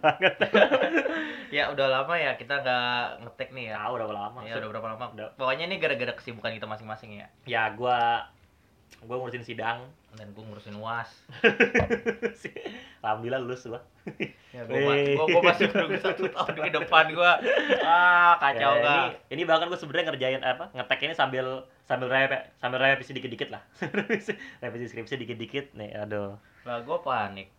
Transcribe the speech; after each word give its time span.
banget. 0.00 0.34
Ya 1.50 1.66
udah 1.66 1.90
lama 1.90 2.14
ya 2.14 2.38
kita 2.38 2.62
nggak 2.62 3.26
ngetek 3.26 3.50
nih 3.50 3.74
ya. 3.74 3.82
Tahu 3.82 3.92
udah 3.98 4.06
lama. 4.14 4.38
Ya 4.46 4.54
udah 4.62 4.70
berapa 4.70 4.88
lama? 4.94 5.10
Udah. 5.10 5.34
Pokoknya 5.34 5.66
ini 5.66 5.82
gara-gara 5.82 6.14
kesibukan 6.14 6.54
kita 6.54 6.70
masing-masing 6.70 7.18
ya. 7.18 7.26
Ya 7.42 7.74
gua 7.74 8.22
gua 9.02 9.18
ngurusin 9.18 9.42
sidang. 9.42 9.82
Dan 10.14 10.30
gue 10.30 10.42
ngurusin 10.42 10.74
uas. 10.78 11.10
Alhamdulillah 13.02 13.42
lulus 13.42 13.66
gua. 13.66 13.82
Ya 14.50 14.62
Wih. 14.66 15.14
gua, 15.18 15.26
gua 15.26 15.42
masih 15.50 15.70
nunggu 15.74 15.98
satu 15.98 16.26
tahun 16.30 16.54
ke 16.54 16.70
depan 16.70 17.04
gua. 17.14 17.38
Ah 17.82 18.38
kacau 18.38 18.78
Ya, 18.78 18.82
gak? 18.82 19.06
ini, 19.30 19.38
ini 19.38 19.42
bahkan 19.46 19.66
gue 19.70 19.78
sebenarnya 19.78 20.14
ngerjain 20.14 20.42
apa 20.42 20.70
ngetek 20.74 21.00
ini 21.06 21.14
sambil 21.14 21.66
sambil 21.86 22.06
rep 22.10 22.30
sambil 22.62 22.78
revisi 22.78 23.10
dikit-dikit 23.10 23.50
lah 23.50 23.62
revisi, 24.62 24.86
skripsi 24.86 25.18
dikit-dikit 25.18 25.74
nih 25.74 25.98
aduh 25.98 26.38
Lah 26.62 26.78
gue 26.82 26.98
panik. 27.02 27.50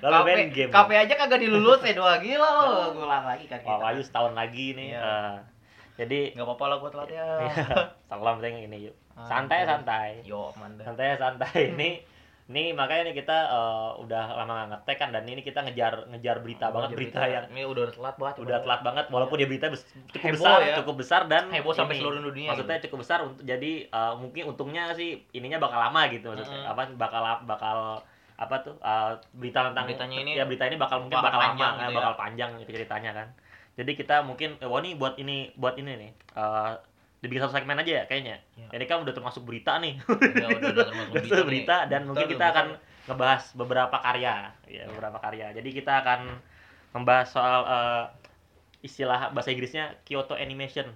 Lalu 0.00 0.16
main 0.24 0.38
KP, 0.44 0.52
game 0.52 0.70
KP 0.70 0.90
aja 0.92 1.14
kagak 1.16 1.40
dilulus 1.40 1.80
ya 1.80 1.94
dua 1.94 2.18
gila 2.18 2.48
lo. 2.50 2.64
Gue 2.92 3.04
ulang 3.04 3.24
lagi 3.24 3.46
kan 3.46 3.60
kita. 3.60 3.70
Wah, 3.70 3.78
Wahyu 3.84 4.02
setahun 4.02 4.32
lagi 4.32 4.74
nih 4.74 4.88
Iya. 4.90 5.00
eh, 5.00 5.34
jadi 5.96 6.18
Nggak 6.32 6.46
apa-apa 6.48 6.64
lah 6.66 6.76
gue 6.78 6.90
telat 6.90 7.10
ya. 7.10 7.26
salam 8.04 8.36
penting 8.36 8.66
ini 8.66 8.78
yuk 8.88 8.94
Ah, 9.12 9.26
santai 9.28 9.62
santai 9.62 10.24
Yo, 10.24 10.48
manda. 10.54 10.80
santai 10.80 11.12
santai 11.14 11.52
ini 11.70 11.90
ini 12.48 12.72
makanya 12.72 13.06
nih 13.06 13.16
kita 13.16 13.36
eh, 13.46 13.90
udah 14.00 14.24
lama 14.34 14.52
nggak 14.56 14.68
ngetek 14.72 14.96
kan 14.98 15.08
dan 15.10 15.22
ini 15.22 15.38
kita 15.38 15.60
ngejar 15.60 16.08
ngejar 16.08 16.36
berita 16.40 16.66
banget 16.68 16.90
berita, 16.92 17.22
yang 17.22 17.46
ini 17.48 17.62
udah 17.62 17.86
telat 17.88 18.16
banget. 18.16 18.34
udah 18.40 18.58
telat 18.58 18.80
banget 18.80 19.06
walaupun 19.06 19.36
dia 19.36 19.46
berita 19.46 19.66
bes- 19.68 19.86
cukup 20.08 20.24
Heboh 20.24 20.40
besar 20.40 20.58
ya. 20.60 20.74
cukup 20.80 20.94
besar 20.96 21.20
dan 21.26 21.46
heboh 21.46 21.70
sampai 21.70 21.94
ini, 21.94 22.00
seluruh 22.00 22.20
dunia. 22.24 22.48
maksudnya 22.50 22.82
cukup 22.82 22.98
besar 22.98 23.18
untuk 23.22 23.44
jadi 23.44 23.72
eh, 23.86 24.12
mungkin 24.16 24.42
untungnya 24.48 24.90
sih 24.92 25.22
ininya 25.30 25.60
bakal 25.60 25.78
lama 25.80 26.02
gitu 26.08 26.26
maksudnya 26.28 26.66
apa 26.66 26.90
bakal 26.90 27.22
bakal 27.44 27.76
apa 28.40 28.56
tuh 28.64 28.74
eh, 28.80 29.12
berita 29.36 29.68
tentang 29.68 29.84
Beritanya 29.84 30.16
ini 30.16 30.32
ya 30.32 30.48
berita 30.48 30.64
ini 30.64 30.80
bakal 30.80 31.04
mungkin 31.04 31.20
bakal 31.20 31.36
bakal, 31.36 31.40
panjang 31.52 31.72
lama 31.76 31.76
gitu 31.76 31.84
eh, 31.84 31.92
ya. 31.92 31.98
bakal 32.00 32.14
panjang 32.16 32.50
gitu 32.64 32.70
ceritanya 32.72 33.10
kan. 33.12 33.28
Jadi 33.76 33.92
kita 33.92 34.16
mungkin 34.24 34.56
eh, 34.56 34.68
wah 34.68 34.80
ini 34.80 34.90
buat 34.96 35.14
ini 35.20 35.52
buat 35.60 35.76
ini 35.76 35.92
nih 36.00 36.10
eh, 36.16 36.72
dibikin 37.20 37.44
satu 37.44 37.52
segmen 37.60 37.76
aja 37.76 37.92
ya 38.00 38.04
kayaknya. 38.08 38.40
Iya. 38.56 38.68
ini 38.80 38.84
kan 38.88 39.04
udah 39.04 39.12
termasuk 39.12 39.44
berita 39.44 39.76
nih. 39.76 40.00
Ya 40.00 40.48
udah 40.56 40.72
udah 40.72 40.86
termasuk 40.88 41.12
Udah 41.12 41.20
berita, 41.20 41.28
termasuk 41.28 41.46
berita 41.52 41.76
nih. 41.76 41.88
dan 41.92 42.00
mungkin 42.08 42.26
kita 42.32 42.44
akan 42.48 42.66
ngebahas 43.12 43.44
beberapa 43.52 43.96
karya 44.00 44.34
ya. 44.64 44.84
beberapa 44.88 45.18
karya. 45.20 45.46
Jadi 45.52 45.68
kita 45.76 45.92
akan 46.00 46.20
membahas 46.96 47.28
soal 47.28 47.60
eh, 47.68 48.04
istilah 48.80 49.36
bahasa 49.36 49.52
Inggrisnya 49.52 50.00
Kyoto 50.08 50.32
Animation 50.32 50.88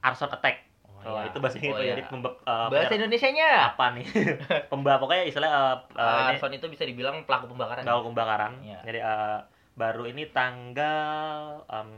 Arson 0.00 0.32
Attack 0.32 0.71
Oh, 1.02 1.12
Oh, 1.12 1.18
iya. 1.18 1.26
itu 1.26 1.38
bahasa 1.38 1.56
Inggris 1.56 1.72
Oh, 1.72 1.82
jadi 1.84 1.98
iya. 1.98 2.06
pembe- 2.06 2.38
eh, 2.40 2.66
bahasa 2.68 2.94
Indonesianya. 2.94 3.48
apa 3.68 3.84
nih 3.92 4.06
pemba 4.70 4.92
pokoknya 4.96 5.24
istilah 5.24 5.50
ini 5.90 6.32
Arson 6.32 6.52
itu 6.52 6.66
bisa 6.66 6.82
dibilang 6.82 7.22
pelaku 7.22 7.46
pembakaran. 7.48 7.82
daun 7.82 8.06
pembakaran 8.06 8.52
Iya. 8.60 8.78
jadi 8.82 8.98
eh, 9.00 9.38
baru 9.72 10.04
ini 10.04 10.28
tanggal 10.28 11.18
em, 11.66 11.90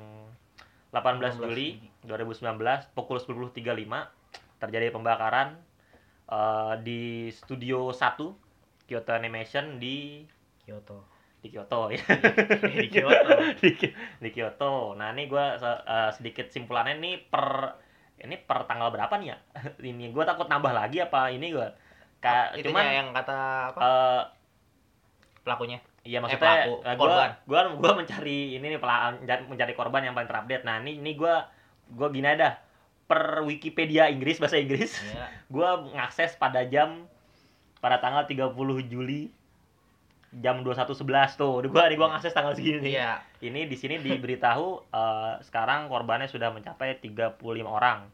18 0.90 1.36
Juli 1.36 1.76
2019 2.02 2.54
pukul 2.92 3.18
10.35 3.18 3.60
terjadi 4.58 4.88
pembakaran 4.88 5.58
eh, 6.26 6.74
di 6.80 7.02
studio 7.28 7.90
1 7.90 8.00
Kyoto 8.84 9.10
Animation 9.10 9.76
di 9.76 10.24
Kyoto. 10.60 11.04
di 11.38 11.48
Kyoto 11.50 11.88
ya 11.90 12.00
Di 12.72 12.88
Kyoto. 12.88 13.36
di, 13.58 13.68
di 14.22 14.28
Kyoto 14.30 14.94
nah 14.94 15.10
ini 15.10 15.26
gue 15.26 15.44
sedikit 16.10 16.48
simpulannya 16.48 16.96
nih 16.96 17.16
per 17.22 17.76
ini 18.18 18.38
per 18.38 18.64
tanggal 18.64 18.90
berapa 18.90 19.14
nih 19.16 19.28
ya 19.32 19.38
ini 19.90 20.10
gue 20.10 20.24
takut 20.24 20.46
nambah 20.46 20.70
lagi 20.70 21.02
apa 21.02 21.30
ini 21.30 21.50
gue 21.50 21.68
Ka, 22.18 22.56
Itunya 22.56 22.72
cuman 22.72 22.84
yang 22.88 23.08
kata 23.12 23.38
apa? 23.68 23.80
eh, 23.84 24.22
Pelakunya. 25.44 25.76
Iya 26.04 26.24
pelaku, 26.24 26.32
maksudnya 26.32 26.56
eh, 26.84 26.96
gua 26.96 27.04
korban. 27.04 27.30
gua 27.44 27.60
gua 27.76 27.92
mencari 28.00 28.56
ini 28.56 28.64
nih 28.64 28.80
pela- 28.80 29.12
mencari 29.44 29.72
korban 29.72 30.00
yang 30.04 30.16
paling 30.16 30.28
terupdate. 30.28 30.64
Nah, 30.64 30.80
ini 30.80 31.04
ini 31.04 31.12
gua 31.16 31.48
gua 31.92 32.08
gini 32.08 32.24
ada 32.24 32.64
per 33.04 33.44
Wikipedia 33.44 34.08
Inggris 34.08 34.40
bahasa 34.40 34.56
Inggris. 34.56 34.96
Ya. 35.04 35.28
Gua 35.52 35.84
ngakses 35.84 36.36
pada 36.36 36.64
jam 36.64 37.04
pada 37.80 38.00
tanggal 38.00 38.24
30 38.24 38.56
Juli 38.88 39.28
jam 40.36 40.60
21.11 40.60 40.98
tuh. 41.34 41.62
Gua 41.64 41.86
nih 41.86 41.94
gua 41.94 42.08
ngakses 42.10 42.30
tanggal 42.30 42.52
segini. 42.52 42.92
Iya. 42.92 43.22
Ini 43.38 43.64
di 43.64 43.74
sini 43.74 43.98
diberitahu 43.98 44.66
eh, 44.88 45.34
sekarang 45.40 45.86
korbannya 45.86 46.26
sudah 46.26 46.50
mencapai 46.50 46.98
35 46.98 47.38
orang. 47.62 48.08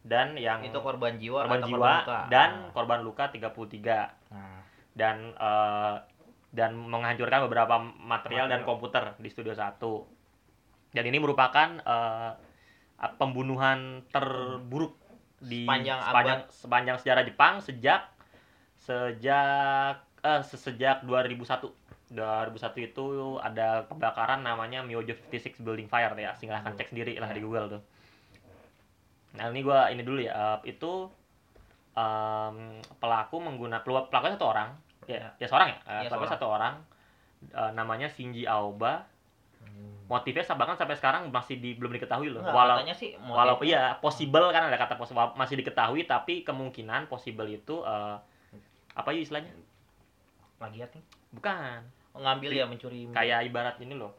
Dan 0.00 0.38
yang 0.38 0.62
Itu 0.62 0.78
korban 0.80 1.18
jiwa 1.18 1.42
korban 1.42 1.58
atau 1.58 1.68
jiwa 1.68 1.78
korban 1.82 1.98
luka. 2.00 2.18
dan 2.28 2.50
Nah. 2.56 2.70
korban 2.70 3.00
luka 3.02 3.24
33 3.26 3.98
Nah, 4.30 4.62
dan 4.94 5.16
eh, 5.32 5.96
dan 6.48 6.70
menghancurkan 6.72 7.44
beberapa 7.44 7.76
material 8.00 8.46
dan 8.46 8.62
Material. 8.62 8.64
komputer 8.64 9.04
di 9.18 9.28
studio 9.28 9.52
1. 9.52 10.06
Dan 10.90 11.04
ini 11.04 11.18
merupakan 11.18 11.68
eh, 11.76 12.32
pembunuhan 13.16 14.06
terburuk 14.08 14.96
di 15.36 15.66
Sepanjang 15.66 16.00
sepanjang, 16.00 16.40
sepanjang 16.48 16.96
sejarah 16.96 17.22
Jepang 17.22 17.54
sejak 17.60 18.08
sejak 18.78 20.05
eh 20.28 20.40
se- 20.42 20.58
sejak 20.58 21.02
2001. 21.02 21.70
2001 22.08 22.54
itu 22.84 23.06
ada 23.40 23.82
kebakaran 23.84 24.40
namanya 24.40 24.78
Myojo 24.80 25.14
56 25.26 25.58
Building 25.58 25.86
Fire 25.86 26.14
ya. 26.14 26.34
Silahkan 26.34 26.72
cek 26.72 26.88
sendiri 26.88 27.14
lah 27.16 27.28
di 27.28 27.40
Google 27.40 27.66
tuh. 27.68 27.82
Nah, 29.32 29.48
ini 29.48 29.60
gua 29.60 29.88
ini 29.88 30.00
dulu 30.00 30.18
ya. 30.20 30.32
Eh, 30.56 30.70
itu 30.70 31.10
em, 31.92 32.56
pelaku 32.94 33.36
menggunakan 33.38 33.80
pelakunya 33.82 34.34
satu 34.34 34.48
orang 34.48 34.68
ya, 35.06 35.32
ya 35.34 35.46
seorang 35.46 35.68
ya, 35.68 35.78
Eh, 35.78 35.80
Iya, 35.80 36.08
pelakunya 36.08 36.10
seorang. 36.10 36.30
satu 36.34 36.46
orang 36.48 36.74
Eh, 37.46 37.70
namanya 37.72 38.08
Shinji 38.08 38.42
Aoba 38.44 39.04
Hmm. 39.58 39.98
motifnya 40.06 40.40
bahkan 40.54 40.72
sampai 40.74 40.94
sekarang 40.94 41.28
masih 41.28 41.58
di, 41.58 41.74
belum 41.74 41.90
diketahui 41.90 42.30
loh 42.30 42.40
walau 42.40 42.78
sih 42.92 43.12
motifnya- 43.14 43.34
walaupun 43.34 43.64
iya 43.66 43.82
possible 43.96 44.46
kan 44.48 44.64
ada 44.64 44.76
kata 44.76 44.94
possible 44.94 45.34
masih 45.34 45.56
diketahui 45.56 46.04
tapi 46.04 46.40
kemungkinan 46.40 47.06
possible 47.06 47.44
itu 47.44 47.82
eh, 47.82 48.16
apa 48.94 49.08
ya 49.10 49.20
istilahnya 49.20 49.52
plagiat 50.56 50.90
nih. 50.90 51.04
bukan 51.30 51.80
Oh, 52.10 52.20
ngambil 52.20 52.50
ya 52.50 52.64
mencuri. 52.64 53.08
kayak 53.10 53.44
ibarat 53.44 53.76
ini 53.78 53.92
loh 53.92 54.12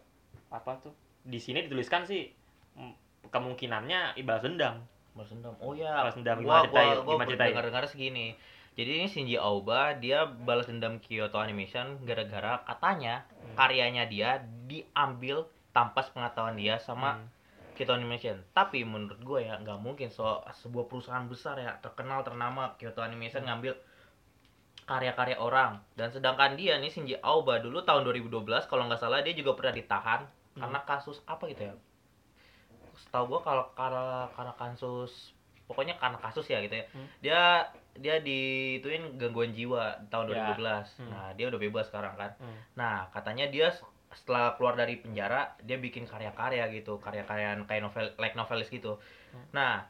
apa 0.48 0.78
tuh 0.78 0.94
di 1.24 1.38
sini 1.38 1.66
dituliskan 1.66 2.04
sih 2.04 2.30
mm, 2.74 2.94
kemungkinannya 3.32 4.16
ibarat 4.16 4.44
dendam 4.44 4.86
balas 5.12 5.30
dendam. 5.30 5.54
Oh 5.58 5.74
ya. 5.74 5.90
Balas 5.98 6.14
dendam, 6.14 6.38
gua 6.40 6.62
gimana 6.62 6.70
gua, 6.70 6.82
gua 7.02 7.14
Gimana 7.16 7.26
ceritain? 7.28 7.50
dengar-dengar 7.50 7.86
segini. 7.88 8.28
Jadi 8.74 8.90
ini 8.94 9.08
Shinji 9.08 9.34
Aoba 9.36 9.98
dia 9.98 10.24
balas 10.24 10.70
dendam 10.70 11.02
Kyoto 11.02 11.38
Animation 11.38 11.98
gara-gara 12.06 12.62
katanya 12.64 13.26
Hmm. 13.26 13.58
karyanya 13.58 14.06
dia 14.06 14.38
diambil 14.68 15.42
tanpa 15.72 16.02
sepengetahuan 16.02 16.54
dia 16.54 16.78
sama 16.78 17.18
Hmm. 17.18 17.26
Kyoto 17.74 17.94
Animation. 17.94 18.38
Tapi 18.52 18.86
menurut 18.86 19.18
gue 19.18 19.40
ya 19.44 19.58
nggak 19.58 19.80
mungkin 19.80 20.08
so 20.08 20.24
sebuah 20.56 20.86
perusahaan 20.86 21.26
besar 21.26 21.58
ya 21.58 21.74
terkenal 21.80 22.22
ternama 22.22 22.78
Kyoto 22.78 23.02
Animation 23.02 23.42
Hmm. 23.42 23.50
ngambil 23.52 23.74
karya-karya 24.88 25.36
orang 25.36 25.78
dan 25.94 26.08
sedangkan 26.08 26.56
dia 26.56 26.80
nih 26.80 26.88
Shinji 26.88 27.20
Aoba 27.20 27.60
dulu 27.60 27.84
tahun 27.84 28.08
2012 28.08 28.48
kalau 28.66 28.88
nggak 28.88 28.98
salah 28.98 29.20
dia 29.20 29.36
juga 29.36 29.52
pernah 29.54 29.76
ditahan 29.76 30.22
Hmm. 30.56 30.64
karena 30.64 30.80
kasus 30.82 31.22
apa 31.28 31.44
gitu 31.48 31.64
ya 31.64 31.76
setahu 32.98 33.30
gua 33.30 33.40
kalau 33.42 33.66
karena 33.72 34.04
karena 34.34 34.54
kasus 34.56 35.38
pokoknya 35.68 36.00
karena 36.02 36.18
kasus 36.18 36.48
ya 36.48 36.58
gitu 36.60 36.74
ya 36.74 36.86
Hmm. 36.90 37.08
dia 37.20 37.42
dia 37.94 38.16
dituin 38.18 39.18
gangguan 39.18 39.52
jiwa 39.52 40.02
tahun 40.08 40.32
Ya. 40.32 40.56
2012 40.56 40.88
Hmm. 40.98 41.10
nah 41.12 41.28
dia 41.36 41.46
udah 41.46 41.60
bebas 41.60 41.86
sekarang 41.88 42.16
kan 42.16 42.32
Hmm. 42.40 42.58
nah 42.74 43.06
katanya 43.12 43.46
dia 43.48 43.70
setelah 44.10 44.56
keluar 44.56 44.74
dari 44.74 44.98
penjara 44.98 45.54
dia 45.62 45.78
bikin 45.78 46.08
karya-karya 46.08 46.64
gitu 46.72 46.98
karya-karya 46.98 47.60
kayak 47.68 47.82
novel 47.84 48.08
like 48.18 48.34
novelis 48.34 48.72
gitu 48.72 48.98
Hmm. 49.30 49.46
nah 49.52 49.86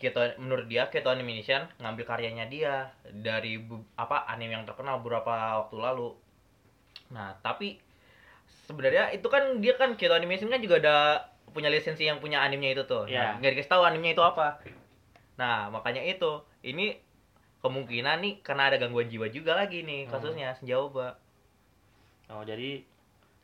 Kyoto 0.00 0.40
menurut 0.40 0.66
dia 0.66 0.88
Kyoto 0.88 1.12
Animation 1.12 1.68
ngambil 1.76 2.04
karyanya 2.08 2.48
dia 2.48 2.88
dari 3.04 3.60
apa 3.94 4.24
anime 4.26 4.56
yang 4.56 4.64
terkenal 4.64 5.04
beberapa 5.04 5.60
waktu 5.60 5.76
lalu. 5.76 6.16
Nah 7.12 7.36
tapi 7.44 7.76
sebenarnya 8.66 9.12
itu 9.12 9.28
kan 9.28 9.60
dia 9.60 9.76
kan 9.76 9.94
Kyoto 9.94 10.16
Animation 10.16 10.48
kan 10.48 10.58
juga 10.58 10.80
ada 10.80 10.96
punya 11.52 11.68
lisensi 11.68 12.08
yang 12.08 12.22
punya 12.22 12.40
animenya 12.40 12.80
itu 12.80 12.84
tuh. 12.86 13.04
Iya. 13.04 13.36
nah, 13.36 13.44
nggak 13.44 13.50
dikasih 13.58 13.70
tahu 13.70 13.82
animenya 13.84 14.14
itu 14.16 14.24
apa. 14.24 14.62
Nah 15.36 15.68
makanya 15.68 16.00
itu 16.00 16.40
ini 16.64 16.96
kemungkinan 17.60 18.24
nih 18.24 18.34
karena 18.40 18.72
ada 18.72 18.80
gangguan 18.80 19.08
jiwa 19.12 19.28
juga 19.28 19.52
lagi 19.52 19.84
nih 19.84 20.08
Hmm. 20.08 20.16
kasusnya 20.16 20.56
senjauba 20.56 21.20
oh 22.32 22.40
jadi 22.40 22.80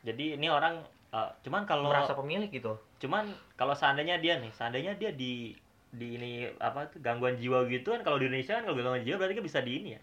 jadi 0.01 0.41
ini 0.41 0.49
orang 0.49 0.81
eh, 1.13 1.31
cuman 1.45 1.69
kalau 1.69 1.85
merasa 1.93 2.17
pemilik 2.17 2.49
gitu. 2.49 2.81
cuman 2.97 3.29
kalau 3.61 3.77
seandainya 3.77 4.17
dia 4.17 4.41
nih 4.41 4.49
seandainya 4.57 4.97
dia 4.97 5.13
di 5.13 5.53
di 5.97 6.21
ini 6.21 6.31
apa 6.61 6.93
tuh 6.93 7.01
gangguan 7.01 7.41
jiwa 7.41 7.65
gitu 7.73 7.97
kan 7.97 8.05
kalau 8.05 8.21
di 8.21 8.29
Indonesia 8.29 8.61
kan 8.61 8.69
kalau 8.69 8.77
gangguan 8.77 9.05
jiwa 9.05 9.17
berarti 9.17 9.35
kan 9.41 9.45
bisa 9.45 9.61
di 9.65 9.73
ini 9.81 9.91
ya. 9.97 10.01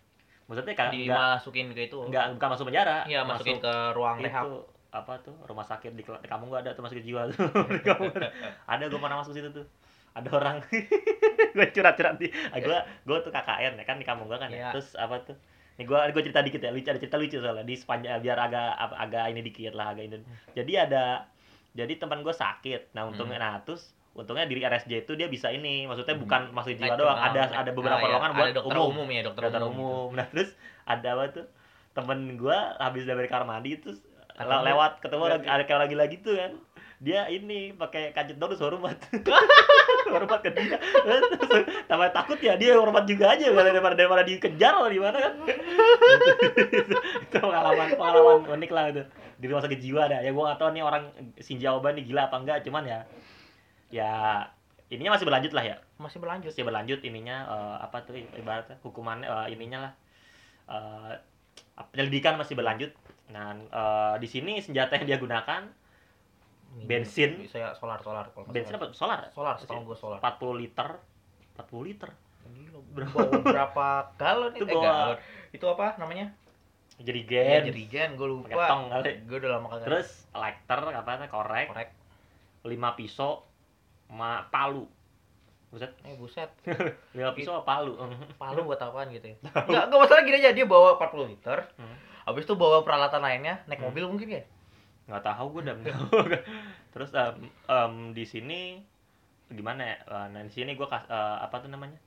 Maksudnya 0.49 0.75
kan 0.75 0.91
dimasukin 0.91 1.71
ke 1.71 1.87
itu. 1.87 1.97
enggak 2.03 2.35
bukan 2.35 2.49
masuk 2.51 2.65
penjara 2.67 3.07
iya 3.07 3.23
masukin 3.23 3.63
ke 3.63 3.73
ruang 3.95 4.19
rehab. 4.19 4.43
itu 4.43 4.53
apa 4.93 5.13
tuh 5.23 5.33
rumah 5.47 5.65
sakit 5.65 5.95
di, 5.97 6.03
di 6.05 6.27
kamu 6.27 6.51
gua 6.51 6.59
ada 6.61 6.75
tuh 6.75 6.83
masuk 6.85 7.01
jiwa 7.01 7.29
tuh. 7.31 7.47
Di 7.77 7.81
kamu 7.81 8.13
ada. 8.13 8.29
Ada 8.69 8.83
gue 8.93 8.99
pernah 9.01 9.17
masuk 9.17 9.33
situ 9.33 9.49
tuh. 9.49 9.65
Ada 10.13 10.29
orang. 10.29 10.61
Gue 11.57 11.69
curhat 11.69 11.97
curhat 11.97 12.17
di 12.17 12.29
ah, 12.29 12.57
gua 12.61 12.81
gua 13.05 13.17
tuh 13.21 13.29
KKN 13.29 13.77
ya 13.77 13.85
kan 13.85 13.97
di 14.01 14.05
kampung 14.05 14.25
gua 14.25 14.41
kan 14.41 14.49
ya. 14.49 14.57
Iya. 14.57 14.69
terus 14.73 14.97
apa 14.97 15.21
tuh 15.21 15.37
Nih 15.77 15.85
gua 15.89 16.05
gua 16.09 16.21
cerita 16.21 16.41
dikit 16.45 16.61
ya, 16.61 16.69
lucu 16.69 16.89
ada 16.89 17.01
cerita 17.01 17.17
lucu 17.17 17.37
soalnya 17.41 17.65
di 17.65 17.73
sepanjang 17.77 18.21
biar 18.21 18.37
agak 18.37 18.73
agak 18.77 19.25
ini 19.33 19.41
dikit 19.41 19.73
lah 19.73 19.93
agak 19.93 20.05
ini. 20.09 20.21
Jadi 20.53 20.73
ada 20.77 21.29
jadi 21.73 21.93
teman 21.97 22.21
gue 22.21 22.33
sakit. 22.33 22.93
Nah, 22.93 23.09
untungnya 23.09 23.41
nah 23.41 23.57
terus 23.65 23.91
untungnya 24.13 24.45
di 24.45 24.61
RSJ 24.61 25.09
itu 25.09 25.17
dia 25.17 25.25
bisa 25.25 25.49
ini, 25.49 25.89
maksudnya 25.89 26.13
Hmm. 26.13 26.23
bukan 26.23 26.41
masukin 26.53 26.77
jiwa 26.77 26.93
Nah, 26.93 26.99
doang, 27.01 27.17
ah, 27.17 27.27
ada 27.33 27.41
nah, 27.49 27.61
ada 27.65 27.71
beberapa 27.73 27.97
ah, 27.97 28.05
iya. 28.05 28.11
ruangan 28.13 28.31
buat 28.31 28.45
ada 28.45 28.55
dokter 28.61 28.77
umum, 28.77 28.89
umum, 28.93 29.07
ya 29.09 29.21
dokter, 29.25 29.41
dokter 29.49 29.61
umum. 29.65 29.73
umum. 29.73 30.09
Nah, 30.13 30.25
terus 30.29 30.49
ada 30.85 31.07
apa 31.17 31.23
tuh? 31.33 31.45
Temen 31.93 32.19
gua 32.37 32.77
habis 32.77 33.03
dari 33.05 33.25
kamar 33.25 33.45
mandi 33.45 33.77
terus 33.77 34.01
Ketemu. 34.33 34.65
lewat 34.65 34.91
ketemu 34.97 35.23
lagi 35.29 35.45
ada 35.45 35.63
kayak 35.65 35.81
lagi 35.85 35.95
lagi 35.97 36.15
tuh 36.21 36.33
kan. 36.37 36.53
Dia 37.03 37.27
ini 37.27 37.75
pakai 37.75 38.15
kancet 38.15 38.39
terus 38.39 38.61
hormat. 38.63 38.95
hormat 40.13 40.39
ke 40.41 40.49
dia. 40.55 40.77
Tambah 41.85 42.09
takut 42.15 42.39
ya 42.39 42.55
dia 42.55 42.77
hormat 42.77 43.05
juga 43.05 43.33
aja 43.33 43.49
daripada 43.49 43.93
daripada 43.97 44.23
dikejar 44.25 44.73
atau 44.73 44.89
di 44.89 45.01
mana 45.01 45.17
kan. 45.19 45.33
itu 47.29 47.37
pengalaman 47.37 47.87
pengalaman 47.97 48.37
unik 48.57 48.71
lah 48.71 48.83
itu 48.89 49.03
di 49.37 49.45
rumah 49.51 49.63
sakit 49.65 49.79
jiwa 49.83 50.07
dah 50.07 50.19
ya 50.23 50.31
gua 50.31 50.53
gak 50.55 50.59
tahu 50.63 50.69
nih 50.71 50.83
orang 50.85 51.03
Sinjaoban 51.41 51.99
nih 51.99 52.05
gila 52.07 52.31
apa 52.31 52.37
enggak 52.39 52.63
cuman 52.63 52.83
ya 52.87 52.99
ya 53.93 54.41
ininya 54.89 55.13
masih 55.13 55.25
berlanjut 55.25 55.53
lah 55.53 55.61
ya 55.63 55.77
Masih 55.97 56.17
berlanjut. 56.17 56.49
masih 56.49 56.65
berlanjut 56.65 56.99
ininya 57.01 57.37
eh, 57.45 57.77
apa 57.85 58.01
tuh 58.01 58.17
ibaratnya 58.17 58.81
hukumannya 58.81 59.27
eh, 59.27 59.47
ininya 59.53 59.79
lah 59.85 59.93
eh, 60.67 61.13
penyelidikan 61.87 62.35
masih 62.35 62.57
berlanjut 62.57 62.89
nah 63.29 63.53
eh, 63.53 64.15
di 64.17 64.25
sini 64.25 64.57
senjata 64.59 64.97
yang 64.97 65.05
dia 65.07 65.17
gunakan 65.17 65.69
Bensin. 66.73 67.45
Saya 67.45 67.69
solar 67.77 68.01
solar 68.01 68.33
kalau 68.33 68.49
bensin 68.49 68.73
apa 68.73 68.89
solar 68.97 69.21
ya? 69.21 69.29
Solar, 69.29 69.61
setahu 69.61 69.85
gue 69.85 69.93
solar. 69.93 70.17
40 70.17 70.57
liter 70.57 70.89
40 71.53 71.85
liter 71.85 72.09
Gila, 72.49 72.79
bawa 73.13 73.39
berapa 73.45 73.87
galon 74.17 74.51
Itu 74.57 74.65
itu? 74.65 74.73
Eh, 74.73 74.81
galon. 74.81 75.17
Itu 75.53 75.65
apa 75.69 76.01
namanya? 76.01 76.33
jadi 76.97 77.21
Ya, 77.25 77.61
gen 77.61 77.69
jerigen, 77.69 78.09
gue 78.17 78.25
pakai 78.41 78.57
lupa. 78.57 78.65
tong 78.65 78.83
kali 78.89 79.11
Gue 79.25 79.37
udah 79.37 79.51
lama 79.53 79.67
kagak. 79.69 79.85
terus 79.85 80.09
lighter 80.33 80.79
apa 80.81 81.09
namanya 81.13 81.29
korek 81.29 81.67
korek. 81.69 81.89
5 82.65 82.97
pisau 82.97 83.31
ma 84.07 84.43
palu. 84.47 84.85
Buset, 85.69 85.89
Eh 86.05 86.13
buset, 86.15 86.49
5 87.17 87.33
pisau 87.33 87.61
palu? 87.61 87.97
Palu 88.41 88.61
buat 88.63 88.77
apaan 88.77 89.09
gitu 89.09 89.25
ya? 89.25 89.35
Enggak, 89.41 89.89
enggak 89.89 89.99
masalah 89.99 90.23
gini 90.23 90.37
aja. 90.37 90.51
Dia 90.51 90.65
bawa 90.65 90.95
40 90.95 91.27
liter. 91.27 91.59
Hmm. 91.75 91.95
Habis 92.23 92.43
itu 92.43 92.53
bawa 92.53 92.81
peralatan 92.81 93.19
lainnya, 93.19 93.59
naik 93.65 93.79
Hmm. 93.79 93.89
mobil 93.89 94.05
mungkin 94.07 94.29
ya? 94.31 94.43
nggak 95.03 95.19
tahu 95.19 95.59
gue 95.59 95.67
udah 95.67 95.75
terus 96.87 97.11
em, 97.11 97.35
em, 97.67 97.93
di 98.11 98.23
sini 98.23 98.79
gimana 99.49 99.83
ya? 99.83 99.97
Eh, 99.99 100.25
nah 100.31 100.39
di 100.39 100.47
sini 100.47 100.73
gue 100.73 100.87
kas 100.87 101.03
eh, 101.03 101.37
apa 101.41 101.59
tuh 101.59 101.67
namanya? 101.67 101.99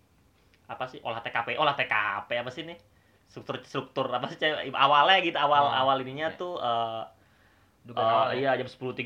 Apa 0.64 0.88
sih? 0.88 1.04
Olah 1.04 1.20
TKP 1.20 1.60
olah 1.60 1.76
TKP 1.76 2.30
apa 2.32 2.48
sih 2.48 2.64
nih 2.64 2.80
struktur 3.28 3.60
struktur 3.60 4.08
apa 4.08 4.24
sih 4.26 4.40
cewek? 4.40 4.72
Awalnya 4.72 5.20
gitu 5.20 5.36
awal 5.36 5.68
Oh, 5.68 5.76
awal 5.76 6.00
ininya 6.00 6.32
iya. 6.32 6.40
tuh 6.40 6.56
eh, 6.56 7.02
Duga 7.84 8.00
eh, 8.00 8.06
awal 8.06 8.28
ya. 8.32 8.56
iya 8.56 8.64
jam 8.64 8.68
10.30 8.70 8.96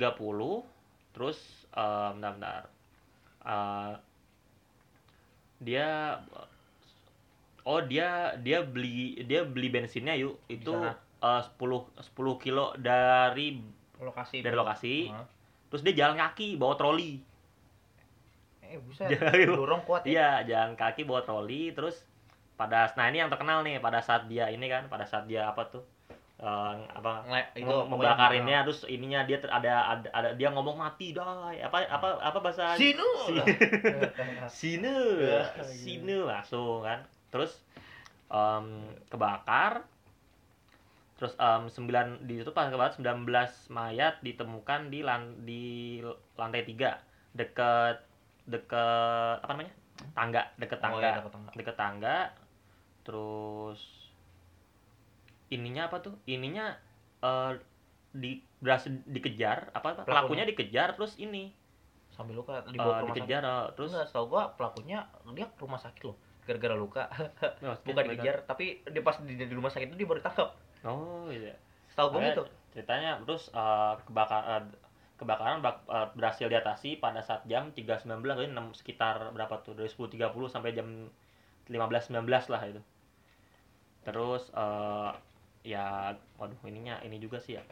terus 1.11 1.39
eh, 1.73 2.09
bentar 2.15 2.31
bentar 2.39 2.63
Eh, 3.41 3.93
dia 5.61 6.17
oh 7.65 7.81
dia 7.85 8.37
dia 8.41 8.65
beli 8.65 9.21
dia 9.25 9.45
beli 9.45 9.69
bensinnya 9.69 10.17
yuk 10.17 10.41
itu 10.49 10.73
eh, 10.73 10.97
10 11.21 11.57
10 11.57 12.43
kilo 12.43 12.73
dari 12.77 13.61
Lokasi. 14.01 14.41
dari 14.41 14.57
lokasi 14.57 15.13
Hah? 15.13 15.29
terus 15.69 15.85
dia 15.85 15.93
jalan 15.93 16.17
kaki 16.17 16.57
bawa 16.57 16.77
troli 16.77 17.21
Eh 18.71 18.79
buset, 18.79 19.11
Jauh. 19.19 19.67
dorong 19.67 19.83
kuat 19.85 20.07
ya. 20.07 20.41
iya 20.41 20.57
jalan 20.57 20.73
kaki 20.79 21.05
bawa 21.05 21.21
troli 21.21 21.75
terus 21.77 22.01
pada 22.57 22.89
nah 22.97 23.09
ini 23.09 23.21
yang 23.21 23.29
terkenal 23.29 23.61
nih 23.61 23.81
pada 23.81 24.01
saat 24.01 24.25
dia 24.29 24.49
ini 24.49 24.69
kan 24.69 24.89
pada 24.89 25.05
saat 25.05 25.25
dia 25.27 25.49
apa 25.49 25.69
tuh 25.69 25.85
eh, 26.41 26.75
apa 26.91 27.21
itu 27.53 27.69
membakarinnya 27.85 28.65
terus 28.65 28.89
ininya 28.89 29.23
dia 29.23 29.37
ter- 29.37 29.53
ada, 29.53 29.93
ada 29.93 30.09
ada 30.11 30.29
dia 30.33 30.49
ngomong 30.49 30.73
mati 30.75 31.13
dah 31.13 31.53
apa 31.53 31.85
apa 31.85 32.17
apa 32.19 32.39
bahasa? 32.41 32.73
Sinu. 32.75 33.05
Si- 33.29 33.45
sine 34.81 34.97
Ya, 35.21 35.45
sine 35.63 36.17
langsung 36.25 36.81
kan. 36.81 37.05
Terus 37.29 37.61
em, 38.27 38.67
kebakar. 39.07 39.85
Terus 41.21 41.37
em, 41.37 41.69
sembilan 41.69 42.25
di 42.25 42.41
itu 42.41 42.51
pas 42.51 42.67
kebakar 42.67 42.97
19 42.97 43.29
mayat 43.69 44.25
ditemukan 44.25 44.89
di 44.89 45.05
lan, 45.05 45.45
di 45.45 46.01
lantai 46.35 46.65
tiga. 46.65 46.97
Deket 47.37 48.01
deket 48.49 49.37
apa 49.39 49.53
namanya? 49.53 49.77
Tangga 50.17 50.43
deket 50.57 50.81
Oh, 50.81 50.85
tangga. 50.89 51.05
iya, 51.05 51.17
deket 51.21 51.33
tangga. 51.37 51.51
deket 51.53 51.77
tangga. 51.77 52.17
Terus 53.05 54.00
ininya 55.51 55.87
apa 55.87 55.99
tuh 56.01 56.15
ininya 56.25 56.79
eh, 57.21 57.53
di 58.11 58.31
berhasil 58.59 58.91
dikejar 59.05 59.71
apa, 59.71 59.95
apa 59.95 60.03
Pelakunya. 60.03 60.05
pelakunya 60.05 60.45
dikejar 60.47 60.89
terus 60.95 61.15
ini 61.17 61.51
Sambil 62.11 62.37
luka 62.37 62.61
eh, 62.61 62.71
dibawa 62.71 62.93
ke 62.93 63.03
rumah 63.03 63.15
dikejar 63.15 63.43
eh, 63.43 63.47
sakit. 63.47 63.75
terus 63.75 63.91
Enggak, 63.93 64.07
setahu 64.09 64.27
gua 64.29 64.43
pelakunya 64.53 64.99
dia 65.31 65.47
ke 65.47 65.59
rumah 65.59 65.79
sakit 65.79 66.03
loh. 66.05 66.17
Gara-gara 66.43 66.75
luka. 66.75 67.05
Oh, 67.63 67.77
Bukan 67.79 68.03
dikejar, 68.09 68.43
tapi 68.43 68.83
dia 68.85 69.01
pas 69.01 69.15
di, 69.21 69.35
di 69.35 69.47
rumah 69.51 69.69
sakit 69.69 69.87
itu 69.87 69.97
dia 69.97 70.09
baru 70.09 70.19
ditangkap. 70.19 70.51
oh 70.83 71.29
iya 71.29 71.55
gua 71.93 72.09
Makanya 72.11 72.33
gitu. 72.33 72.45
ceritanya 72.71 73.11
terus 73.21 73.51
eh, 73.51 73.95
kebakar 74.03 74.43
eh, 74.49 74.63
kebakaran 75.15 75.61
bak- 75.61 75.85
eh, 75.85 76.09
berhasil 76.15 76.47
diatasi 76.47 76.97
pada 76.97 77.21
saat 77.21 77.45
jam 77.45 77.69
3.19 77.71 78.09
jadi 78.25 78.49
enam- 78.49 78.73
sekitar 78.73 79.31
berapa 79.31 79.61
tuh 79.61 79.75
dari 79.75 79.87
10.30 79.87 80.17
sampai 80.47 80.73
jam 80.73 80.89
15.19 81.67 82.25
lah 82.49 82.63
itu 82.65 82.81
terus 84.03 84.49
eh, 84.51 85.11
ya 85.61 86.17
waduh 86.41 86.57
ininya 86.65 86.99
ini 87.05 87.21
juga 87.21 87.37
sih 87.37 87.57
ya 87.57 87.63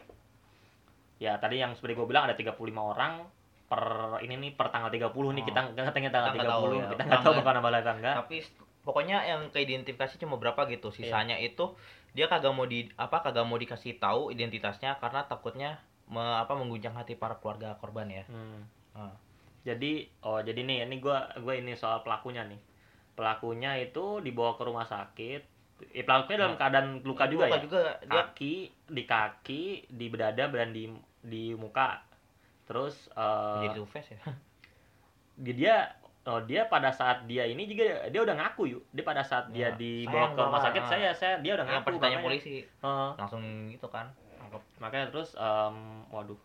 ya 1.19 1.33
tadi 1.41 1.59
yang 1.59 1.75
seperti 1.75 1.99
gue 1.99 2.07
bilang 2.07 2.31
ada 2.31 2.37
35 2.37 2.55
orang 2.77 3.25
per 3.69 3.83
ini 4.25 4.35
nih 4.39 4.51
per 4.57 4.73
tanggal 4.73 4.89
30 4.89 5.13
nih 5.37 5.45
Oh. 5.45 5.49
kita 5.49 5.59
nggak 5.77 5.93
tengah 5.93 6.13
tanggal 6.13 6.33
30 6.33 6.47
tahu 6.47 6.63
ya. 6.73 6.87
kita 6.89 7.03
nggak 7.05 7.21
tahu 7.21 7.33
bakal 7.37 7.53
nambah 7.59 7.73
lagi 7.73 7.91
enggak 7.91 8.15
Tapi 8.19 8.37
pokoknya 8.81 9.17
yang 9.21 9.41
keidentifikasi 9.53 10.17
cuma 10.17 10.41
berapa 10.41 10.65
gitu. 10.65 10.89
Sisanya 10.89 11.37
itu 11.37 11.77
dia 12.17 12.25
kagak 12.25 12.57
mau 12.57 12.65
di 12.65 12.89
apa 12.97 13.21
kagak 13.21 13.45
mau 13.45 13.61
dikasih 13.61 14.01
tahu 14.01 14.33
identitasnya 14.33 14.97
karena 14.97 15.29
takutnya 15.29 15.77
me- 16.09 16.41
apa 16.41 16.57
mengguncang 16.57 16.97
hati 16.97 17.13
para 17.13 17.37
keluarga 17.37 17.77
korban 17.77 18.09
ya. 18.09 18.25
Hmm. 18.25 18.65
Ah. 18.97 19.13
Jadi 19.69 20.09
oh 20.23 20.41
jadi 20.41 20.65
nih 20.65 20.89
ini 20.89 20.97
gua 20.99 21.29
gua 21.37 21.53
ini 21.53 21.77
soal 21.77 22.01
pelakunya 22.01 22.49
nih. 22.49 22.57
Pelakunya 23.13 23.77
itu 23.77 24.25
dibawa 24.25 24.57
ke 24.57 24.65
rumah 24.65 24.89
sakit. 24.89 25.58
Eh, 25.89 26.03
pelakunya 26.03 26.39
dalam 26.41 26.55
Nah, 26.55 26.61
keadaan 26.61 26.89
luka 27.01 27.25
juga 27.27 27.47
ya. 27.47 27.59
juga 27.59 27.81
dia 28.03 28.23
Kaki, 28.27 28.55
di 28.87 29.03
kaki, 29.05 29.63
di 29.89 30.07
dada 30.11 30.45
dan 30.47 30.71
di 30.71 30.91
di 31.21 31.55
muka. 31.55 32.03
Terus 32.65 33.09
eh 33.11 33.63
jadi 33.65 33.81
face 33.85 34.13
ya. 34.13 34.21
dia 35.39 35.55
dia 35.55 35.75
oh, 36.27 36.43
dia 36.43 36.67
pada 36.67 36.91
saat 36.91 37.25
dia 37.25 37.47
ini 37.47 37.65
juga 37.65 38.07
dia 38.07 38.21
udah 38.21 38.35
ngaku 38.37 38.63
yuk. 38.69 38.83
Dia 38.91 39.03
pada 39.03 39.23
saat 39.23 39.49
dia 39.49 39.71
Ya, 39.71 39.71
dibawa 39.73 40.13
sayang 40.13 40.35
ke 40.35 40.41
rumah 40.43 40.63
sakit 40.63 40.83
ah. 40.83 40.89
saya 40.89 41.09
saya 41.13 41.35
dia 41.39 41.53
udah 41.55 41.65
Yang 41.65 41.75
ngaku 41.79 41.91
makanya. 41.95 42.19
polisi 42.21 42.55
Eh, 42.63 43.11
langsung 43.15 43.43
gitu 43.69 43.87
kan. 43.87 44.07
Tangkap. 44.39 44.63
makanya 44.79 45.07
terus 45.09 45.31
em, 45.35 45.77
waduh 46.09 46.39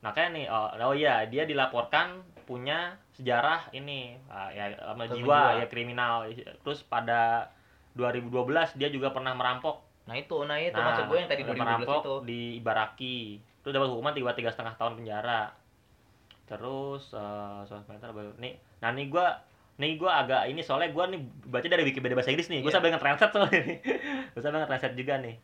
makanya 0.00 0.28
nih 0.30 0.46
oh, 0.46 0.68
oh 0.82 0.94
iya 0.94 1.24
dia 1.24 1.44
dilaporkan 1.44 2.20
punya 2.44 2.92
sejarah 3.12 3.68
ini 3.70 4.16
ah, 4.26 4.48
ya 4.48 4.72
sama 4.76 5.04
jiwa. 5.06 5.56
ya 5.56 5.66
kriminal 5.66 6.28
terus 6.60 6.80
pada 6.82 7.48
2012 7.92 8.30
dia 8.76 8.88
juga 8.88 9.10
pernah 9.10 9.32
merampok. 9.32 9.82
Nah 10.02 10.14
itu, 10.14 10.36
nah 10.42 10.56
itu 10.56 10.72
nah 10.72 10.90
maksud 10.90 11.04
gue 11.06 11.16
yang 11.16 11.28
tadi 11.28 11.40
udah 11.40 11.52
2012 11.52 11.60
merampok 11.60 12.00
itu. 12.00 12.14
di 12.24 12.40
Ibaraki. 12.56 13.18
Itu 13.60 13.68
dapat 13.68 13.88
hukuman 13.88 14.12
tiga 14.12 14.32
tiga 14.32 14.48
setengah 14.48 14.74
tahun 14.74 14.94
penjara. 14.96 15.42
Terus 16.46 17.02
eh 17.12 17.60
sebentar 17.64 18.10
baru. 18.10 18.34
Nih 18.36 18.54
nah 18.78 18.90
nih 18.90 19.06
gua 19.06 19.38
nih 19.76 19.96
gua 19.96 20.20
agak 20.20 20.42
ini 20.46 20.60
soalnya 20.60 20.90
gua 20.90 21.06
nih 21.06 21.20
baca 21.44 21.62
dari 21.64 21.84
Wikipedia 21.84 22.12
bahasa 22.12 22.30
Inggris 22.30 22.48
nih. 22.48 22.60
Gua 22.60 22.68
Iya. 22.68 22.76
sambil 22.76 22.90
nge-translate 22.90 23.32
soalnya 23.32 23.60
nih 23.62 23.78
gua 24.32 24.40
sambil 24.40 24.58
nge-translate 24.60 24.96
juga 24.96 25.14
nih. 25.18 25.36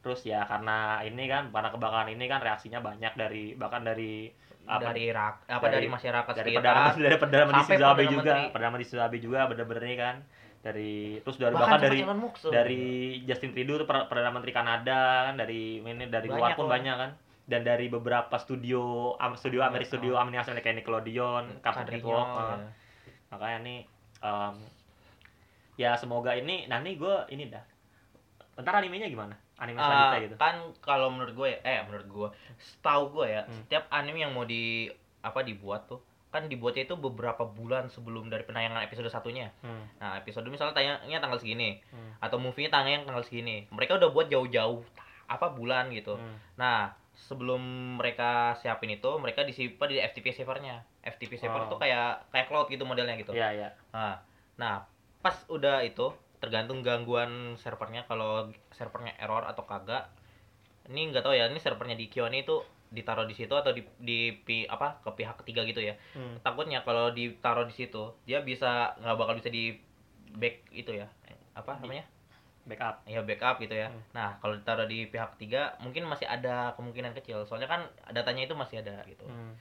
Terus 0.00 0.20
ya 0.22 0.40
karena 0.42 0.76
ini 1.02 1.24
kan 1.26 1.48
karena 1.48 1.68
kebakaran 1.70 2.08
ini 2.08 2.24
kan 2.24 2.40
reaksinya 2.40 2.80
banyak 2.80 3.12
dari 3.14 3.44
bahkan 3.54 3.82
dari 3.82 4.28
apa 4.64 4.80
dari 4.88 5.12
rak 5.12 5.44
apa 5.44 5.60
dari- 5.68 5.76
dari, 5.78 5.88
masyarakat 5.90 6.32
dari 6.34 6.48
sekitar. 6.48 6.64
perdana 6.64 6.90
dari 6.94 7.16
perdana 7.18 7.44
menteri 7.44 7.60
sampai 7.60 7.76
Shinzo 7.76 7.84
Abe 7.84 7.92
Perdana 7.98 8.08
juga. 8.10 8.24
Menteri. 8.32 8.48
perdana 8.48 8.70
menteri 8.70 8.86
Shinzo 8.86 9.02
Abe 9.02 9.16
juga 9.18 9.40
bener-bener 9.44 9.82
ini 9.84 9.96
kan 9.98 10.16
dari 10.64 11.20
terus 11.20 11.36
dari 11.36 11.52
bahkan, 11.52 11.76
bahkan 11.76 11.80
dari 11.84 12.00
dari 12.48 12.82
Justin 13.22 13.52
Trudeau 13.52 13.84
per- 13.84 14.08
perdana 14.08 14.32
menteri 14.32 14.48
Kanada 14.50 15.28
kan 15.28 15.36
dari 15.36 15.78
ini 15.78 16.08
dari 16.08 16.24
luar 16.24 16.40
Banyak 16.42 16.56
pun 16.56 16.64
loh. 16.64 16.72
banyak 16.72 16.96
kan 16.96 17.10
dan 17.44 17.60
dari 17.60 17.86
beberapa 17.86 18.32
studio 18.34 18.80
am- 19.14 19.36
studio 19.36 19.60
Iya, 19.60 19.68
Amerika 19.68 19.84
oh. 19.86 19.92
studio 19.94 20.12
animasi 20.16 20.56
kayak 20.56 20.80
Nickelodeon, 20.80 21.60
Cartoon 21.60 21.84
Kadrinya, 21.84 22.00
Network 22.00 22.28
ya. 22.32 22.56
makanya 23.28 23.58
nih 23.60 23.78
em, 24.18 24.54
ya 25.76 25.90
semoga 25.94 26.32
ini 26.32 26.64
nanti 26.64 26.94
gue 26.94 27.16
ini 27.28 27.44
dah 27.46 27.60
ntar 28.56 28.72
animenya 28.74 29.06
gimana 29.06 29.36
anime 29.56 29.76
Ah, 29.76 29.84
selanjutnya 29.84 30.20
gitu 30.24 30.36
kan 30.36 30.54
kalau 30.80 31.10
menurut 31.10 31.34
gue 31.36 31.50
eh 31.60 31.84
menurut 31.84 32.08
gue 32.08 32.28
setahu 32.56 33.12
gue 33.12 33.26
ya 33.28 33.42
Hmm. 33.42 33.60
setiap 33.60 33.84
anime 33.90 34.18
yang 34.18 34.32
mau 34.32 34.42
di 34.42 34.88
apa 35.20 35.42
dibuat 35.42 35.84
tuh 35.86 36.00
kan 36.34 36.50
dibuatnya 36.50 36.90
itu 36.90 36.98
beberapa 36.98 37.46
bulan 37.46 37.86
sebelum 37.86 38.26
dari 38.26 38.42
penayangan 38.42 38.82
episode 38.82 39.06
satunya. 39.06 39.54
Hmm. 39.62 39.86
Nah, 40.02 40.18
episode 40.18 40.50
misalnya 40.50 40.74
tayangnya 40.74 41.22
tanggal 41.22 41.38
segini 41.38 41.78
Hmm. 41.94 42.18
atau 42.18 42.42
movie-nya 42.42 42.74
tayang 42.74 43.06
tanggal 43.06 43.22
segini. 43.22 43.70
Mereka 43.70 44.02
udah 44.02 44.10
buat 44.10 44.26
jauh-jauh 44.26 44.82
apa 45.30 45.46
bulan 45.54 45.94
gitu. 45.94 46.18
Hmm. 46.18 46.36
Nah, 46.58 46.90
sebelum 47.14 47.62
mereka 47.96 48.58
siapin 48.58 48.90
itu, 48.90 49.06
mereka 49.22 49.46
disimpan 49.46 49.86
di 49.86 50.02
FTP 50.02 50.34
servernya. 50.34 50.82
FTP 51.06 51.38
server 51.38 51.70
Oh. 51.70 51.70
tuh 51.70 51.78
kayak 51.78 52.26
kayak 52.34 52.50
cloud 52.50 52.66
gitu 52.66 52.82
modelnya 52.82 53.14
gitu. 53.14 53.30
Iya, 53.30 53.54
iya. 53.54 53.68
Nah, 53.94 54.18
nah, 54.58 54.82
pas 55.22 55.38
udah 55.46 55.86
itu 55.86 56.10
tergantung 56.42 56.82
gangguan 56.82 57.54
servernya 57.56 58.04
kalau 58.04 58.50
servernya 58.74 59.14
error 59.16 59.46
atau 59.46 59.62
kagak. 59.62 60.10
Ini 60.90 61.14
nggak 61.14 61.24
tahu 61.24 61.32
ya, 61.32 61.48
ini 61.48 61.56
servernya 61.56 61.96
di 61.96 62.10
Kioni 62.10 62.42
itu 62.42 62.60
ditaruh 62.94 63.26
di 63.26 63.34
situ 63.34 63.50
atau 63.50 63.70
di 63.70 63.82
di 63.98 64.18
pi- 64.32 64.64
apa 64.64 65.02
ke 65.02 65.10
pihak 65.12 65.42
ketiga 65.42 65.62
gitu 65.62 65.82
ya. 65.82 65.98
Hmm. 66.14 66.38
Takutnya 66.40 66.80
kalau 66.80 67.10
ditaruh 67.10 67.66
di 67.66 67.74
situ, 67.74 68.14
dia 68.22 68.40
bisa 68.40 68.94
nggak 68.96 69.16
bakal 69.16 69.34
bisa 69.34 69.50
di 69.50 69.74
back 70.32 70.70
itu 70.70 70.94
ya. 70.94 71.10
Apa 71.52 71.78
namanya? 71.78 72.06
Backup. 72.64 73.04
ya 73.04 73.20
backup 73.20 73.60
gitu 73.60 73.76
ya. 73.76 73.88
Hmm. 73.88 74.00
Nah, 74.12 74.38
kalau 74.38 74.54
ditaruh 74.54 74.86
di 74.86 75.04
pihak 75.04 75.36
ketiga 75.36 75.76
mungkin 75.78 76.04
masih 76.04 76.24
ada 76.24 76.72
kemungkinan 76.72 77.12
kecil. 77.12 77.44
Soalnya 77.44 77.66
kan 77.66 77.84
datanya 78.08 78.46
itu 78.46 78.54
masih 78.54 78.80
ada 78.80 79.04
gitu. 79.04 79.26
Hmm. 79.26 79.52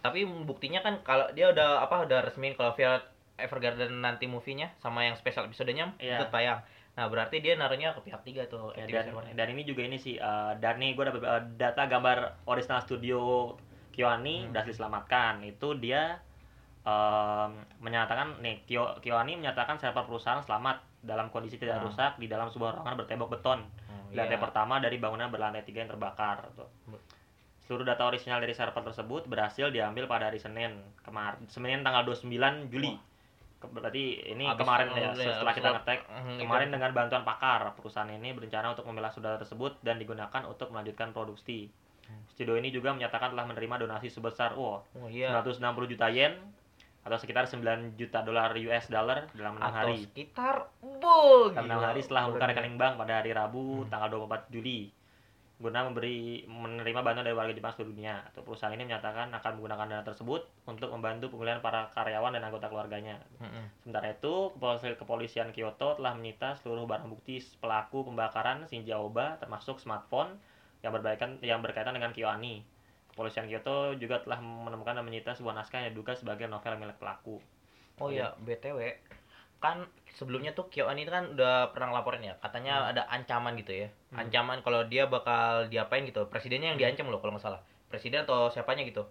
Tapi 0.00 0.24
buktinya 0.24 0.80
kan 0.80 1.04
kalau 1.04 1.28
dia 1.30 1.50
udah 1.50 1.84
apa 1.84 2.08
udah 2.08 2.24
resmiin 2.24 2.56
kalau 2.56 2.72
Violet 2.72 3.04
Evergarden 3.36 4.00
nanti 4.00 4.24
movie-nya 4.24 4.72
sama 4.76 5.00
yang 5.02 5.12
special 5.14 5.44
episodenya 5.44 5.92
Iya. 5.96 6.16
ikut 6.16 6.28
tayang. 6.28 6.60
Nah, 7.00 7.08
berarti 7.08 7.40
dia 7.40 7.56
naruhnya 7.56 7.96
ke 7.96 8.04
pihak 8.04 8.20
tiga 8.20 8.44
tuh. 8.44 8.76
Ya, 8.76 8.84
dan, 8.84 9.08
servernya. 9.08 9.32
dan 9.32 9.46
ini 9.48 9.64
juga 9.64 9.80
ini 9.80 9.96
sih 9.96 10.14
eh, 10.14 10.52
dan 10.54 10.76
nih 10.76 10.92
gue 10.92 11.00
dapat 11.02 11.20
eh, 11.22 11.42
data 11.56 11.88
gambar 11.88 12.18
original 12.44 12.76
studio 12.78 13.56
Kyoani 13.90 14.44
Hmm. 14.44 14.52
berhasil 14.52 14.68
diselamatkan 14.68 15.40
itu 15.42 15.72
dia 15.74 16.20
em, 16.80 17.50
menyatakan 17.78 18.36
nih 18.38 18.64
Kyo, 18.64 19.00
Kyoani 19.00 19.36
menyatakan 19.36 19.76
server 19.76 20.00
perusahaan 20.02 20.40
selamat 20.40 20.76
dalam 21.00 21.28
kondisi 21.28 21.56
tidak 21.56 21.76
Hmm. 21.76 21.88
rusak 21.88 22.12
di 22.16 22.24
dalam 22.24 22.48
sebuah 22.48 22.76
ruangan 22.76 22.96
bertembok 22.96 23.28
beton 23.30 23.60
Oh, 23.86 24.08
di 24.08 24.14
lantai 24.14 24.36
iya. 24.36 24.42
pertama 24.42 24.76
dari 24.76 24.96
bangunan 24.96 25.28
berlantai 25.28 25.60
tiga 25.62 25.80
yang 25.80 25.90
terbakar 25.90 26.52
tuh. 26.54 26.68
Seluruh 27.60 27.84
data 27.84 28.02
orisinal 28.02 28.38
dari 28.38 28.50
server 28.50 28.82
tersebut 28.82 29.24
berhasil 29.24 29.68
diambil 29.68 30.04
pada 30.04 30.26
hari 30.26 30.36
Senin 30.36 30.74
kemarin 31.00 31.44
Senin 31.46 31.80
tanggal 31.80 32.04
29 32.04 32.68
Juli. 32.68 32.90
Ke- 32.90 33.08
Berarti 33.62 34.02
ini 34.26 34.44
Abis- 34.44 34.56
kemarin 34.58 34.86
ya 34.90 35.12
iya, 35.12 35.36
setelah 35.36 35.52
kita 35.52 35.68
ngetek 35.70 36.00
Mhm, 36.06 36.36
Kemarin 36.40 36.66
itu. 36.66 36.74
dengan 36.74 36.90
bantuan 36.92 37.22
pakar, 37.22 37.60
perusahaan 37.74 38.08
ini 38.08 38.30
berencana 38.30 38.72
untuk 38.72 38.84
memilah 38.84 39.10
saudara 39.10 39.36
tersebut 39.36 39.76
dan 39.80 39.96
digunakan 39.96 40.42
untuk 40.44 40.68
melanjutkan 40.68 41.10
produksi. 41.10 41.68
Hmm. 42.02 42.24
Studio 42.26 42.54
ini 42.54 42.68
juga 42.68 42.90
menyatakan 42.90 43.30
telah 43.30 43.44
menerima 43.44 43.74
donasi 43.80 44.08
sebesar 44.08 44.52
wow, 44.52 44.80
Oh 44.94 45.06
iya. 45.06 45.30
960 45.34 45.60
juta 45.86 46.08
yen 46.08 46.40
atau 47.00 47.16
sekitar 47.16 47.44
9 47.44 47.60
juta 47.94 48.20
dolar 48.20 48.52
US 48.52 48.86
dollar 48.86 49.28
dalam 49.30 49.56
enam 49.56 49.66
Atau 49.66 49.76
hari. 49.86 49.96
sekitar 50.02 50.68
bu 50.80 51.48
Dalam 51.50 51.64
enam 51.66 51.78
gila. 51.78 51.86
hari 51.86 52.00
setelah 52.00 52.22
membuka 52.26 52.44
rekening 52.46 52.76
bank 52.76 52.94
pada 52.96 53.12
hari 53.14 53.30
Rabu 53.30 53.64
Hmm. 53.78 53.88
tanggal 53.88 54.08
24 54.10 54.48
Juli. 54.48 54.80
Guna 55.60 55.84
memberi 55.84 56.48
menerima 56.48 57.04
bantuan 57.04 57.28
dari 57.28 57.36
warga 57.36 57.52
Jepang 57.52 57.76
seluruh 57.76 57.92
dunia. 57.92 58.24
Atau 58.32 58.40
perusahaan 58.40 58.72
ini 58.72 58.88
menyatakan 58.88 59.28
akan 59.28 59.60
menggunakan 59.60 59.86
dana 59.92 60.04
tersebut 60.08 60.48
untuk 60.64 60.88
membantu 60.88 61.28
pemulihan 61.28 61.60
para 61.60 61.92
karyawan 61.92 62.32
dan 62.32 62.48
anggota 62.48 62.72
keluarganya. 62.72 63.20
Mhm. 63.44 63.84
Sementara 63.84 64.08
itu, 64.08 64.56
kepolisian, 64.56 64.96
kepolisian 64.96 65.48
Kyoto 65.52 66.00
telah 66.00 66.16
menyita 66.16 66.56
seluruh 66.64 66.88
barang 66.88 67.12
bukti 67.12 67.44
pelaku 67.60 68.08
pembakaran 68.08 68.64
Shinja 68.72 68.96
Oba 68.96 69.36
termasuk 69.36 69.76
smartphone 69.76 70.40
yang 70.80 70.96
berkaitan 70.96 71.36
yang 71.44 71.60
berkaitan 71.60 71.92
dengan 71.92 72.16
Kyoani. 72.16 72.64
Kepolisian 73.12 73.44
Kyoto 73.44 74.00
juga 74.00 74.24
telah 74.24 74.40
menemukan 74.40 74.96
dan 74.96 75.04
menyita 75.04 75.36
sebuah 75.36 75.52
naskah 75.60 75.84
yang 75.84 75.92
diduga 75.92 76.16
sebagai 76.16 76.48
novel 76.48 76.80
milik 76.80 76.96
pelaku. 76.96 77.36
Oh 78.00 78.08
iya, 78.08 78.32
BTW 78.40 78.80
kan 79.60 79.84
sebelumnya 80.16 80.56
tuh 80.56 80.72
Kyoan 80.72 80.96
itu 80.96 81.12
kan 81.12 81.36
udah 81.36 81.70
pernah 81.70 81.92
ngelaporin 81.92 82.24
ya, 82.24 82.34
katanya 82.40 82.84
Hmm. 82.84 82.90
ada 82.96 83.02
ancaman 83.12 83.54
gitu 83.60 83.86
ya. 83.86 83.88
Hmm. 84.10 84.26
Ancaman 84.26 84.64
kalau 84.64 84.84
dia 84.88 85.06
bakal 85.06 85.68
diapain 85.68 86.02
gitu. 86.08 86.26
Presidennya 86.26 86.74
yang 86.74 86.80
diancam 86.80 87.12
loh 87.12 87.20
kalau 87.20 87.36
nggak 87.36 87.44
salah. 87.44 87.60
Presiden 87.92 88.24
atau 88.24 88.48
siapanya 88.48 88.82
gitu. 88.88 89.04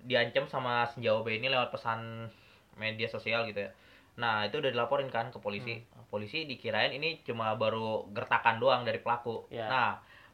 Diancam 0.00 0.48
sama 0.48 0.88
Abe 0.88 1.30
ini 1.36 1.52
lewat 1.52 1.70
pesan 1.70 2.32
media 2.80 3.06
sosial 3.06 3.44
gitu 3.44 3.68
ya. 3.68 3.70
Nah, 4.16 4.48
itu 4.48 4.60
udah 4.60 4.72
dilaporin 4.72 5.12
kan 5.12 5.28
ke 5.32 5.38
polisi. 5.38 5.80
Polisi 6.08 6.48
dikirain 6.48 6.90
ini 6.90 7.20
cuma 7.22 7.54
baru 7.54 8.08
gertakan 8.10 8.58
doang 8.58 8.82
dari 8.82 8.98
pelaku. 8.98 9.46
Ya. 9.52 9.68
Nah, 9.68 9.90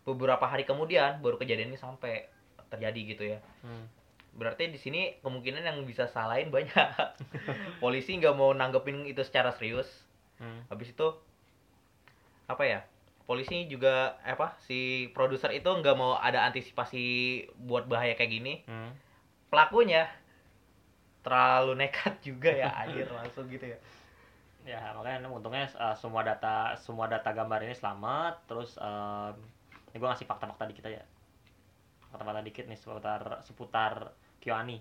beberapa 0.07 0.47
hari 0.47 0.63
kemudian 0.63 1.19
baru 1.21 1.37
kejadian 1.37 1.75
ini 1.75 1.79
sampai 1.79 2.31
terjadi 2.71 3.01
gitu 3.03 3.25
ya. 3.37 3.39
Hmm. 3.63 3.87
Berarti 4.37 4.69
di 4.69 4.77
sini 4.77 5.17
kemungkinan 5.25 5.65
yang 5.65 5.81
bisa 5.89 6.05
salahin 6.13 6.53
banyak. 6.53 6.71
Polisi 7.83 8.21
nggak 8.21 8.37
mau 8.37 8.53
nanggepin 8.53 9.09
itu 9.09 9.25
secara 9.25 9.51
serius. 9.57 9.89
Hmm. 10.37 10.69
Habis 10.69 10.93
itu 10.93 11.09
apa 12.47 12.63
ya? 12.69 12.81
Polisi 13.27 13.67
juga 13.67 14.21
apa 14.23 14.55
si 14.63 15.11
produser 15.11 15.51
itu 15.51 15.67
nggak 15.67 15.97
mau 15.99 16.15
ada 16.21 16.47
antisipasi 16.47 17.43
buat 17.65 17.89
bahaya 17.89 18.13
kayak 18.15 18.31
gini. 18.31 18.55
Hmm. 18.69 18.93
Pelakunya 19.49 20.07
terlalu 21.25 21.75
nekat 21.75 22.21
juga 22.29 22.53
ya 22.53 22.71
anjir 22.85 23.09
langsung 23.09 23.49
gitu 23.49 23.73
ya. 23.73 23.81
Ya, 24.67 24.83
makanya 24.99 25.31
untungnya 25.31 25.71
uh, 25.79 25.95
semua 25.95 26.27
data 26.27 26.75
semua 26.75 27.07
data 27.09 27.31
gambar 27.33 27.65
ini 27.65 27.75
selamat. 27.75 28.51
Terus 28.51 28.75
um, 28.83 29.35
ini 29.95 29.97
gue 29.97 30.09
ngasih 30.11 30.27
fakta-fakta 30.27 30.67
dikit 30.69 30.85
aja. 30.91 31.07
Fakta-fakta 32.11 32.43
dikit 32.43 32.67
nih 32.67 32.79
seputar 32.79 33.41
seputar 33.47 34.11
Kyoani. 34.47 34.79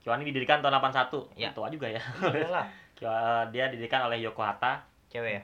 Kyoani 0.00 0.24
didirikan 0.24 0.58
tahun 0.58 0.80
81. 0.80 1.36
Ya. 1.36 1.52
Tua 1.52 1.68
juga 1.68 1.84
ya. 1.86 2.00
Kyo- 2.96 3.12
dia 3.52 3.68
didirikan 3.68 4.00
oleh 4.02 4.16
Yoko 4.18 4.40
Hata. 4.40 4.80
cewek 5.06 5.32
ya. 5.34 5.42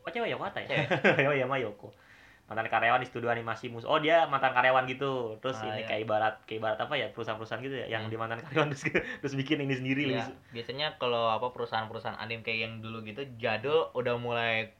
Oh 0.00 0.10
cewek 0.10 0.30
Yoko 0.30 0.46
Hata 0.46 0.62
ya? 0.62 0.86
Cewek. 0.86 1.26
oh 1.28 1.34
iya 1.34 1.42
mah 1.44 1.58
Yoko. 1.58 1.90
Mantan 2.42 2.68
karyawan 2.68 3.00
di 3.00 3.08
studio 3.08 3.28
animasi 3.28 3.66
mus. 3.66 3.82
Oh 3.82 3.96
dia 3.96 4.26
mantan 4.26 4.52
karyawan 4.52 4.86
gitu. 4.86 5.34
Terus 5.38 5.58
Ah, 5.58 5.72
ini 5.72 5.82
iya. 5.82 5.88
kayak 5.88 6.00
ibarat 6.02 6.34
kayak 6.44 6.58
ibarat 6.58 6.78
apa 6.78 6.94
ya 6.94 7.06
perusahaan-perusahaan 7.10 7.58
gitu 7.60 7.76
ya 7.76 7.86
yang 7.88 8.04
Hmm. 8.04 8.12
di 8.12 8.16
mantan 8.16 8.38
karyawan 8.40 8.70
terus 8.70 8.84
terus 8.92 9.34
bikin 9.34 9.58
ini 9.60 9.74
sendiri 9.74 10.02
Iya, 10.06 10.22
lebih- 10.22 10.38
biasanya 10.52 10.86
kalau 10.96 11.28
apa 11.28 11.50
perusahaan-perusahaan 11.50 12.14
anime 12.16 12.40
kayak 12.40 12.60
yang 12.62 12.74
dulu 12.78 13.02
gitu 13.02 13.24
jadul 13.36 13.90
udah 13.92 14.14
mulai 14.16 14.70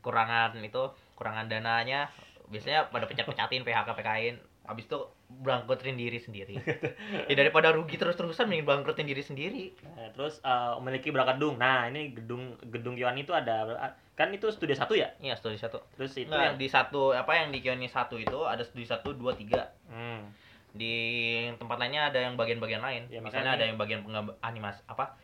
kurangan 0.00 0.58
itu 0.58 0.82
kurangan 1.14 1.46
dananya 1.46 2.10
biasanya 2.48 2.90
pada 2.90 3.06
pecat-pecatin 3.06 3.62
PHK 3.62 3.88
PKin 3.92 4.34
habis 4.72 4.88
itu 4.88 4.98
bangkrutin 5.28 5.94
diri 5.96 6.18
sendiri. 6.18 6.56
Ya 7.30 7.34
daripada 7.38 7.70
rugi 7.72 7.96
terus-terusan 7.96 8.48
mending 8.48 8.64
bangkrutin 8.66 9.06
diri 9.06 9.20
sendiri. 9.20 9.72
Nah, 9.94 10.10
terus 10.12 10.40
eh, 10.42 10.72
memiliki 10.80 11.12
berapa 11.12 11.36
gedung. 11.36 11.56
Nah, 11.60 11.86
ini 11.88 12.12
gedung 12.12 12.56
gedung 12.68 12.96
Kyoan 12.96 13.20
itu 13.20 13.32
ada 13.32 13.92
kan 14.12 14.28
itu 14.28 14.44
studio 14.52 14.76
satu 14.76 14.92
ya. 14.92 15.08
iya 15.24 15.32
studi 15.32 15.56
satu. 15.56 15.80
Terus 15.96 16.12
itu 16.20 16.28
Nggak, 16.28 16.44
yang 16.44 16.56
di 16.60 16.68
satu 16.68 17.16
apa 17.16 17.32
yang 17.32 17.48
di 17.48 17.64
Kioni 17.64 17.88
satu 17.88 18.20
itu 18.20 18.44
ada 18.44 18.60
studi 18.60 18.84
satu 18.84 19.16
dua 19.16 19.32
tiga. 19.32 19.72
Hmm, 19.88 20.28
di 20.76 20.92
tempat 21.56 21.80
lainnya 21.80 22.12
ada 22.12 22.20
yang 22.20 22.36
bagian-bagian 22.36 22.84
lain. 22.84 23.08
Ya, 23.08 23.24
misalnya 23.24 23.56
makanya- 23.56 23.56
ada 23.56 23.64
yang 23.72 23.78
bagian 23.80 24.00
penggambar 24.04 24.36
animasi 24.44 24.80
apa? 24.84 25.16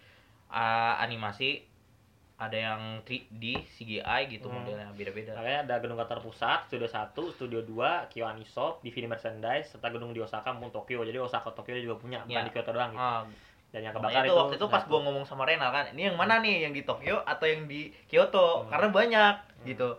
Ah, 0.49 0.97
animasi 1.05 1.69
ada 2.39 2.55
yang 2.55 2.81
3D 3.03 3.43
CGI 3.69 4.31
gitu 4.31 4.47
Hmm. 4.47 4.63
modelnya 4.63 4.95
beda-beda 4.95 5.35
makanya 5.35 5.61
ada 5.67 5.75
gedung 5.79 5.99
kantor 5.99 6.23
pusat, 6.23 6.65
studio 6.67 6.87
1, 6.87 7.35
studio 7.35 7.61
2, 7.61 8.07
Kyoani 8.09 8.47
Shop, 8.47 8.79
DVD 8.81 9.05
merchandise, 9.05 9.67
serta 9.69 9.89
gedung 9.89 10.11
di 10.11 10.19
Osaka 10.19 10.51
maupun 10.51 10.71
Tokyo. 10.73 11.03
Jadi 11.03 11.19
Osaka 11.19 11.51
Tokyo 11.51 11.75
juga 11.77 11.99
punya, 11.99 12.23
bukan 12.23 12.31
Ya. 12.33 12.47
di 12.47 12.53
Kyoto 12.53 12.71
doang 12.71 12.91
gitu. 12.91 13.03
Ah, 13.03 13.27
Dan 13.69 13.81
yang 13.83 13.93
kebakar 13.93 14.23
itu 14.23 14.31
itu 14.31 14.39
waktu 14.39 14.55
itu 14.57 14.67
pas 14.67 14.81
satu. 14.81 14.89
gua 14.89 15.01
ngomong 15.03 15.25
sama 15.25 15.45
Renal 15.45 15.69
kan, 15.69 15.93
ini 15.93 16.09
yang 16.09 16.17
mana 16.17 16.39
nih 16.39 16.63
yang 16.63 16.73
di 16.73 16.83
Tokyo 16.83 17.21
atau 17.23 17.45
yang 17.45 17.67
di 17.67 17.91
Kyoto? 18.07 18.65
Hmm. 18.65 18.71
Karena 18.71 18.89
banyak 18.89 19.35
Hmm. 19.35 19.65
gitu. 19.67 19.91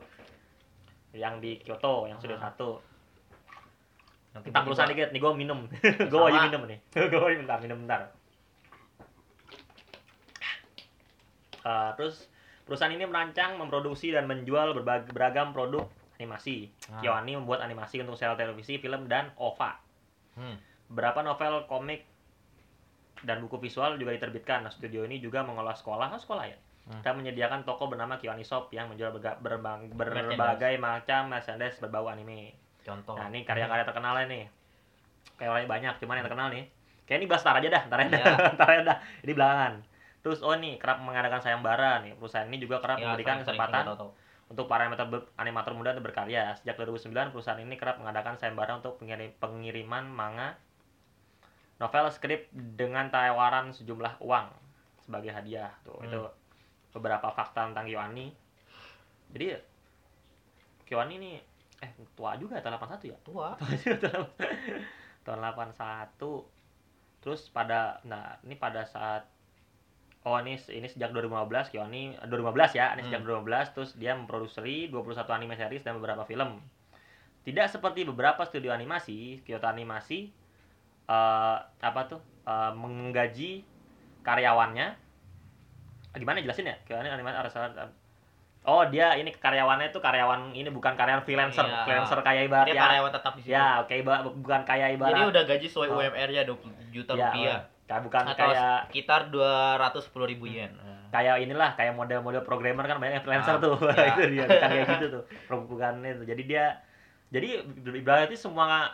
yang 1.11 1.37
di 1.37 1.57
Kyoto, 1.57 2.05
yang 2.05 2.17
studio 2.17 2.37
Ah. 2.37 2.47
1. 2.47 2.79
Yang 4.31 4.41
Tentang 4.41 4.43
tiba-tiba- 4.45 4.63
perusahaan 4.63 4.89
dikit 4.89 5.09
nih, 5.09 5.19
gue 5.19 5.31
minum. 5.35 5.59
gue 6.13 6.19
wajib 6.21 6.41
minum 6.47 6.61
nih. 6.65 6.79
gue 7.11 7.19
wajib 7.19 7.39
bentar, 7.43 7.57
minum 7.59 7.77
bentar. 7.81 8.01
Eh, 11.59 11.89
terus 11.93 12.28
perusahaan 12.69 12.93
ini 12.93 13.03
merancang, 13.03 13.57
memproduksi 13.57 14.13
dan 14.13 14.29
menjual 14.29 14.77
berbagai 14.77 15.09
beragam 15.09 15.51
produk 15.51 15.89
animasi. 16.15 16.69
Ah. 16.91 17.01
Kyoani 17.01 17.39
membuat 17.39 17.65
animasi 17.65 17.99
untuk 17.99 18.13
serial 18.13 18.37
televisi, 18.37 18.77
film 18.77 19.09
dan 19.09 19.33
OVA. 19.35 19.71
Hmm. 20.37 20.55
Beberapa 20.91 21.25
novel, 21.25 21.65
komik, 21.65 22.05
dan 23.23 23.41
buku 23.41 23.57
visual 23.57 23.97
juga 23.97 24.13
diterbitkan. 24.13 24.63
Nah, 24.63 24.71
studio 24.71 25.03
ini 25.03 25.17
juga 25.17 25.41
mengelola 25.41 25.73
sekolah, 25.73 26.13
oh, 26.13 26.21
sekolah 26.21 26.45
ya. 26.45 26.57
Hmm. 26.89 27.01
Dan 27.01 27.13
menyediakan 27.17 27.63
toko 27.63 27.87
bernama 27.87 28.17
Kyoani 28.17 28.43
Shop 28.43 28.71
yang 28.71 28.89
menjual 28.89 29.15
berga- 29.15 29.39
berbang- 29.39 29.91
berbagai 29.91 30.75
macam 30.77 31.29
merchandise 31.29 31.77
berbau 31.79 32.07
anime. 32.07 32.55
Contoh. 32.83 33.15
Nah, 33.15 33.27
ini 33.29 33.43
karya-karya 33.43 33.85
terkenalnya 33.85 34.25
nih. 34.27 34.43
Kayak 35.37 35.67
banyak, 35.67 35.93
cuman 36.03 36.19
yang 36.19 36.27
terkenal 36.27 36.47
nih. 36.51 36.65
Kayak 37.07 37.19
ini 37.23 37.27
bahas 37.31 37.41
aja 37.41 37.67
dah, 37.73 37.81
ntar 37.89 37.99
aja 38.05 38.09
dah, 38.11 38.19
Iya. 38.21 38.35
ntar 38.59 38.67
aja 38.69 38.81
dah. 38.85 38.97
Ini 39.25 39.31
belakangan. 39.33 39.73
Terus 40.19 40.39
oh 40.39 40.51
nih 40.51 40.75
kerap 40.75 40.99
mengadakan 40.99 41.39
sayembara 41.39 42.01
nih. 42.01 42.13
Perusahaan 42.13 42.43
ini 42.43 42.57
juga 42.57 42.79
kerap 42.79 42.97
Ya, 42.97 43.09
memberikan 43.09 43.39
kesempatan 43.39 43.83
tahu-tahu. 43.85 44.11
untuk 44.49 44.65
para 44.65 44.83
animator, 44.83 45.07
ber- 45.07 45.29
animator 45.35 45.71
muda 45.71 45.91
untuk 45.91 46.05
berkarya. 46.05 46.51
Sejak 46.55 46.75
2009 46.75 47.05
perusahaan 47.29 47.57
ini 47.57 47.75
kerap 47.75 47.97
mengadakan 47.97 48.35
sayembara 48.35 48.75
untuk 48.75 48.97
pengirim- 48.97 49.35
pengiriman 49.35 50.03
manga 50.05 50.57
novel 51.77 52.09
skrip 52.09 52.43
dengan 52.51 53.07
tawaran 53.07 53.71
sejumlah 53.71 54.19
uang 54.19 54.51
sebagai 54.99 55.31
hadiah 55.31 55.71
tuh 55.81 55.95
Hmm. 55.95 56.05
itu 56.05 56.21
beberapa 56.91 57.29
fakta 57.29 57.63
tentang 57.63 57.87
Kiwani 57.87 58.35
jadi 59.31 59.55
Kiwani 60.83 61.13
ini 61.15 61.31
eh 61.79 61.87
tua 62.11 62.35
juga 62.35 62.59
tahun 62.59 62.75
81 62.75 63.07
ya 63.07 63.17
tua 63.23 63.55
tahun 65.23 65.39
81 65.39 66.19
terus 67.19 67.47
pada 67.47 68.03
nah 68.03 68.35
ini 68.41 68.55
pada 68.55 68.83
saat 68.83 69.23
oh 70.21 70.35
ini 70.37 70.55
ini 70.69 70.85
sejak 70.85 71.09
2015 71.09 71.69
Kiwani 71.69 72.19
2015 72.21 72.73
ya 72.73 72.91
ini 72.93 73.01
sejak 73.03 73.21
Hmm. 73.21 73.39
2015 73.39 73.71
terus 73.71 73.89
dia 73.95 74.11
memproduksi 74.11 74.59
21 74.85 74.91
anime 75.29 75.55
series 75.55 75.81
dan 75.81 75.95
beberapa 75.95 76.23
film. 76.23 76.59
Tidak 77.39 77.65
seperti 77.65 78.03
beberapa 78.03 78.43
studio 78.43 78.69
animasi 78.69 79.39
Kyoto 79.41 79.65
Animasi 79.65 80.27
eh 81.05 81.57
apa 81.79 82.01
tuh 82.05 82.19
eh, 82.43 82.71
menggaji 82.73 83.63
karyawannya. 84.21 84.87
Gimana 86.11 86.39
jelasin 86.39 86.65
ya 86.65 86.75
Kiwani 86.83 87.07
animasi 87.07 87.37
ada 87.37 87.87
Oh 88.59 88.83
dia 88.83 89.15
ini 89.15 89.31
karyawannya 89.31 89.87
itu 89.87 89.97
karyawan 89.97 90.51
ini 90.51 90.67
bukan 90.67 90.93
karyawan 90.93 91.23
freelancer, 91.23 91.63
Iya. 91.63 91.87
freelancer 91.87 92.19
kayak 92.19 92.43
ibarat 92.43 92.67
dia 92.67 92.75
ya, 92.75 92.83
karyawan 92.83 93.11
tetap 93.15 93.33
di 93.33 93.41
situ. 93.41 93.55
Ya 93.55 93.79
oke 93.79 93.93
ibarat 93.95 94.23
bukan 94.27 94.61
kayak 94.63 94.99
ibarat. 94.99 95.15
jadi 95.15 95.23
udah 95.25 95.43
gaji 95.47 95.65
sesuai 95.65 95.87
Oh. 95.87 95.97
UMR 95.97 96.29
nya 96.29 96.43
20 96.43 96.91
juta 96.91 97.11
Ya, 97.15 97.31
rupiah 97.31 97.59
kayak 97.89 98.01
bukan 98.05 98.23
atau 98.23 98.37
kayak 98.53 98.77
sekitar 98.87 99.21
210 99.33 100.29
ribu 100.29 100.45
yen 100.45 100.69
kayak 101.09 101.41
inilah 101.41 101.73
kayak 101.73 101.97
model-model 101.97 102.45
programmer 102.45 102.85
kan 102.85 103.01
banyak 103.01 103.17
yang 103.17 103.25
freelancer 103.25 103.57
Ah, 103.57 103.59
tuh 103.59 103.75
ya. 103.81 104.05
itu 104.13 104.21
dia 104.29 104.43
bukan 104.45 104.69
kayak 104.69 104.87
gitu 104.93 105.05
tuh 105.09 105.23
bukan 105.65 105.93
itu 105.99 106.23
jadi 106.23 106.41
dia 106.45 106.65
jadi 107.29 107.47
berarti 107.99 108.37
semua 108.37 108.93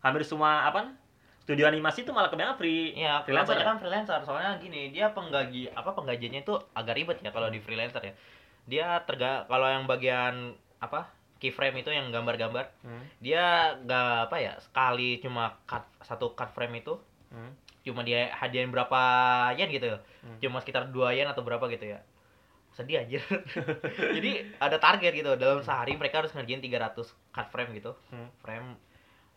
hampir 0.00 0.22
semua 0.22 0.66
apa 0.66 0.92
studio 1.40 1.64
animasi 1.64 2.04
itu 2.04 2.12
malah 2.12 2.28
kebanyakan 2.28 2.54
free 2.54 2.94
Iya, 2.94 3.24
freelancer 3.24 3.56
freelancer 3.56 3.56
ya? 3.56 3.66
kan 3.66 3.76
freelancer. 3.76 4.20
Soalnya 4.22 4.50
gini, 4.56 4.94
dia 4.94 5.10
penggaji 5.10 5.74
apa 5.74 5.90
penggajiannya 5.90 6.40
itu 6.40 6.54
agak 6.70 6.94
ribet 6.94 7.18
ya 7.18 7.30
kalau 7.30 7.50
di 7.50 7.58
freelancer 7.58 7.98
ya. 8.00 8.14
Dia 8.62 8.86
terga 9.02 9.42
kalau 9.44 9.66
yang 9.66 9.84
bagian 9.84 10.54
apa 10.78 11.10
keyframe 11.38 11.74
itu 11.76 11.90
yang 11.90 12.14
gambar-gambar, 12.14 12.70
Hmm, 12.86 13.02
dia 13.18 13.74
nggak 13.76 14.30
apa 14.30 14.36
ya 14.38 14.54
sekali 14.60 15.18
cuma 15.18 15.58
cut 15.66 15.82
satu 15.98 16.30
cut 16.32 16.46
frame 16.48 16.78
itu 16.78 16.94
hmm, 17.34 17.61
cuma 17.82 18.06
dia 18.06 18.30
hadiahin 18.34 18.70
berapa 18.70 19.00
yen 19.58 19.68
gitu. 19.70 19.98
Hmm. 20.22 20.38
Cuma 20.38 20.62
sekitar 20.62 20.88
2 20.90 21.18
yen 21.18 21.26
atau 21.26 21.42
berapa 21.42 21.66
gitu 21.70 21.94
ya. 21.94 22.00
Sedih 22.72 23.02
aja. 23.04 23.20
Jadi 24.16 24.56
ada 24.62 24.78
target 24.78 25.12
gitu. 25.12 25.34
Dalam 25.36 25.60
sehari 25.60 25.98
mereka 25.98 26.24
harus 26.24 26.32
ngerjain 26.32 26.62
300 26.62 26.94
cut 27.34 27.46
frame 27.50 27.70
gitu. 27.76 27.92
Hmm. 28.14 28.30
Frame 28.40 28.78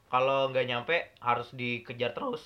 kalau 0.08 0.54
nggak 0.54 0.66
nyampe 0.70 0.96
harus 1.20 1.50
dikejar 1.52 2.14
terus. 2.14 2.46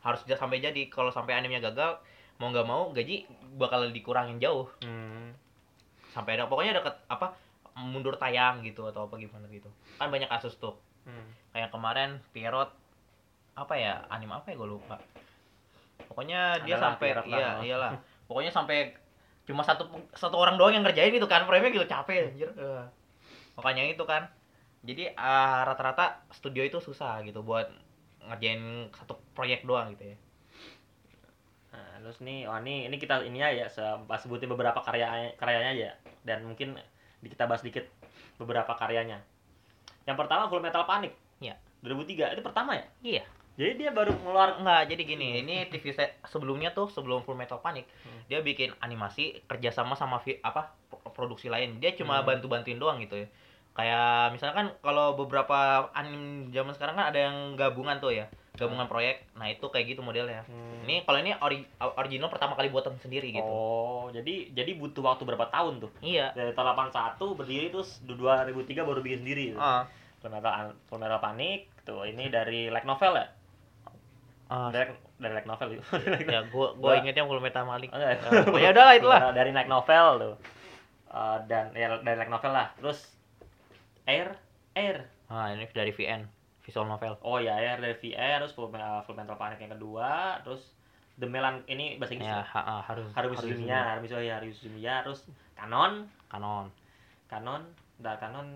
Harus 0.00 0.24
dia 0.24 0.38
sampai 0.38 0.62
jadi. 0.62 0.88
Kalau 0.88 1.12
sampai 1.12 1.36
animenya 1.36 1.68
gagal, 1.68 2.00
mau 2.40 2.48
nggak 2.48 2.66
mau 2.66 2.94
gaji 2.94 3.28
bakal 3.60 3.90
dikurangin 3.92 4.40
jauh. 4.40 4.70
hmm. 4.80 5.36
Sampai 6.10 6.34
ada 6.34 6.50
pokoknya 6.50 6.74
deket 6.82 6.96
apa 7.06 7.38
mundur 7.78 8.18
tayang 8.18 8.66
gitu 8.66 8.82
atau 8.88 9.06
apa 9.06 9.14
gimana 9.18 9.46
gitu. 9.50 9.70
Kan 10.00 10.10
banyak 10.10 10.30
kasus 10.30 10.56
tuh. 10.56 10.78
Hmm. 11.04 11.28
Kayak 11.52 11.70
kemarin 11.74 12.22
Pierrot 12.32 12.72
apa 13.60 13.74
ya 13.76 14.00
anime 14.08 14.32
apa 14.32 14.48
ya 14.48 14.56
gue 14.56 14.68
lupa 14.72 14.96
pokoknya 16.08 16.64
dia 16.64 16.80
Adalah 16.80 16.96
sampai 16.96 17.08
Pierrot 17.12 17.26
lah. 17.28 17.36
iya 17.36 17.48
iyalah 17.60 17.92
pokoknya 18.24 18.50
sampai 18.50 18.78
cuma 19.44 19.60
satu 19.60 19.84
satu 20.16 20.36
orang 20.40 20.56
doang 20.56 20.72
yang 20.72 20.84
ngerjain 20.86 21.12
itu 21.12 21.28
kan 21.28 21.44
frame 21.44 21.68
gitu 21.68 21.84
capek 21.84 22.32
anjir 22.32 22.48
Eh. 22.56 22.84
makanya 23.60 23.84
itu 23.84 24.00
kan 24.08 24.24
jadi 24.80 25.12
ah, 25.12 25.68
rata-rata 25.68 26.24
studio 26.32 26.64
itu 26.64 26.80
susah 26.80 27.20
gitu 27.20 27.44
buat 27.44 27.68
ngerjain 28.24 28.88
satu 28.96 29.20
proyek 29.36 29.68
doang 29.68 29.92
gitu 29.92 30.16
ya 30.16 30.18
Nah, 31.70 32.02
terus 32.02 32.18
nih, 32.18 32.50
oh 32.50 32.58
ini 32.66 32.90
ini 32.90 32.98
kita 32.98 33.22
ini 33.22 33.38
ya 33.38 33.70
sebutin 34.18 34.50
beberapa 34.50 34.82
karya 34.82 35.30
karyanya 35.38 35.70
aja 35.70 35.90
dan 36.26 36.42
mungkin 36.42 36.74
kita 37.22 37.46
bahas 37.46 37.62
dikit 37.62 37.86
beberapa 38.42 38.74
karyanya. 38.74 39.22
Yang 40.02 40.16
pertama 40.18 40.50
Full 40.50 40.66
Metal 40.66 40.82
Panic. 40.82 41.14
Iya. 41.38 41.54
2003 41.86 42.34
itu 42.34 42.42
pertama 42.42 42.74
ya? 42.74 42.84
iya 43.00 43.24
Jadi 43.52 43.76
dia 43.76 43.90
baru 43.90 44.14
ngeluar 44.16 44.56
enggak 44.56 44.88
jadi 44.88 45.02
gini 45.04 45.28
ini 45.38 45.66
TV 45.66 45.90
set 45.90 46.16
sebelumnya 46.24 46.70
tuh 46.70 46.86
sebelum 46.86 47.20
Full 47.20 47.34
Metal 47.34 47.58
Panic 47.58 47.84
Hmm. 48.00 48.20
dia 48.24 48.40
bikin 48.40 48.72
animasi 48.78 49.42
kerjasama 49.44 49.92
sama 49.92 50.16
vi- 50.18 50.40
apa 50.40 50.70
pro- 50.86 51.12
produksi 51.12 51.46
lain 51.46 51.76
dia 51.76 51.92
cuma 51.92 52.18
Hmm. 52.18 52.26
bantu 52.26 52.46
bantuin 52.46 52.76
doang 52.76 52.96
gitu 52.98 53.16
ya 53.16 53.28
kayak 53.72 54.08
misalkan 54.30 54.72
kalau 54.80 55.14
beberapa 55.14 55.54
anim 55.92 56.14
zaman 56.48 56.72
sekarang 56.72 56.94
kan 56.94 57.06
ada 57.06 57.20
yang 57.20 57.36
gabungan 57.54 57.98
tuh 57.98 58.10
ya 58.12 58.26
gabungan 58.52 58.84
proyek 58.86 59.28
nah 59.32 59.46
itu 59.46 59.62
kayak 59.64 59.86
gitu 59.88 60.00
modelnya 60.00 60.42
Hmm. 60.42 60.82
ini 60.82 61.02
kalau 61.02 61.18
ini 61.18 61.32
ori- 61.36 61.68
original 61.78 62.28
pertama 62.28 62.54
kali 62.54 62.66
buatan 62.66 62.96
sendiri 62.96 63.30
gitu 63.30 63.44
Oh, 63.44 64.08
jadi 64.08 64.50
jadi 64.50 64.72
butuh 64.74 65.02
waktu 65.02 65.22
berapa 65.22 65.46
tahun 65.48 65.78
tuh? 65.80 65.90
iya 66.00 66.32
Dari 66.32 66.50
tahun 66.50 66.66
81 66.72 67.34
berdiri 67.34 67.68
terus 67.68 68.00
2003 68.02 68.56
baru 68.82 69.00
bikin 69.00 69.20
sendiri. 69.20 69.52
tuh. 69.52 69.60
ah 69.60 69.84
Full 70.18 70.28
Metal 70.30 70.52
Full 70.86 70.98
Metal 70.98 71.16
Panic 71.18 71.58
tuh 71.82 72.04
ini 72.04 72.26
dari 72.26 72.68
light 72.68 72.84
novel 72.84 73.14
ya? 73.14 73.26
Dari 74.50 74.90
dari 75.16 75.32
light 75.32 75.46
novel 75.46 75.68
itu. 75.74 75.82
ya 76.26 76.42
gua 76.50 76.74
Gua- 76.74 76.98
ingetnya 76.98 77.22
Full 77.22 77.38
Metal 77.38 77.62
Malik 77.62 77.88
Oh, 77.90 77.98
ya. 77.98 78.18
Oh, 78.50 78.58
ya 78.58 78.70
udahlah 78.70 78.94
itulah 79.00 79.20
dari 79.30 79.50
light 79.50 79.66
novel 79.66 80.06
tuh. 80.18 80.34
Eh, 81.10 81.38
dan 81.46 81.70
ya 81.72 81.98
dari 82.00 82.16
light 82.18 82.30
novel 82.30 82.50
lah. 82.50 82.68
Terus 82.74 83.06
Air 84.04 84.34
Air 84.74 85.06
ah 85.30 85.46
ini 85.48 85.62
dari 85.70 85.90
VN 85.90 86.26
visual 86.60 86.84
novel 86.84 87.14
Oh 87.22 87.38
ya, 87.38 87.54
Air 87.54 87.78
dari 87.78 87.94
VR, 87.94 88.42
terus 88.42 88.50
Full, 88.52 88.66
Me- 88.68 89.02
Full 89.02 89.14
Metal 89.14 89.34
Panic 89.34 89.58
yang 89.58 89.70
kedua, 89.70 90.38
terus 90.42 90.74
The 91.14 91.26
Melan 91.26 91.62
ini 91.66 91.98
bahasa 91.98 92.14
Inggris 92.14 92.26
ya 92.26 92.42
ya. 92.42 92.46
ha- 92.46 92.66
ah, 92.66 92.82
harus 92.82 93.06
harus 93.12 93.36
Suzumiya, 93.36 93.94
Haruhi 93.94 94.06
Suzumiya, 94.06 94.34
Haruhi 94.38 94.54
Suzumiya, 94.54 94.94
terus 95.02 95.26
Canon, 95.54 96.06
kanon 96.26 96.66
Canon, 97.26 97.62
dan 97.98 98.16
Canon. 98.18 98.46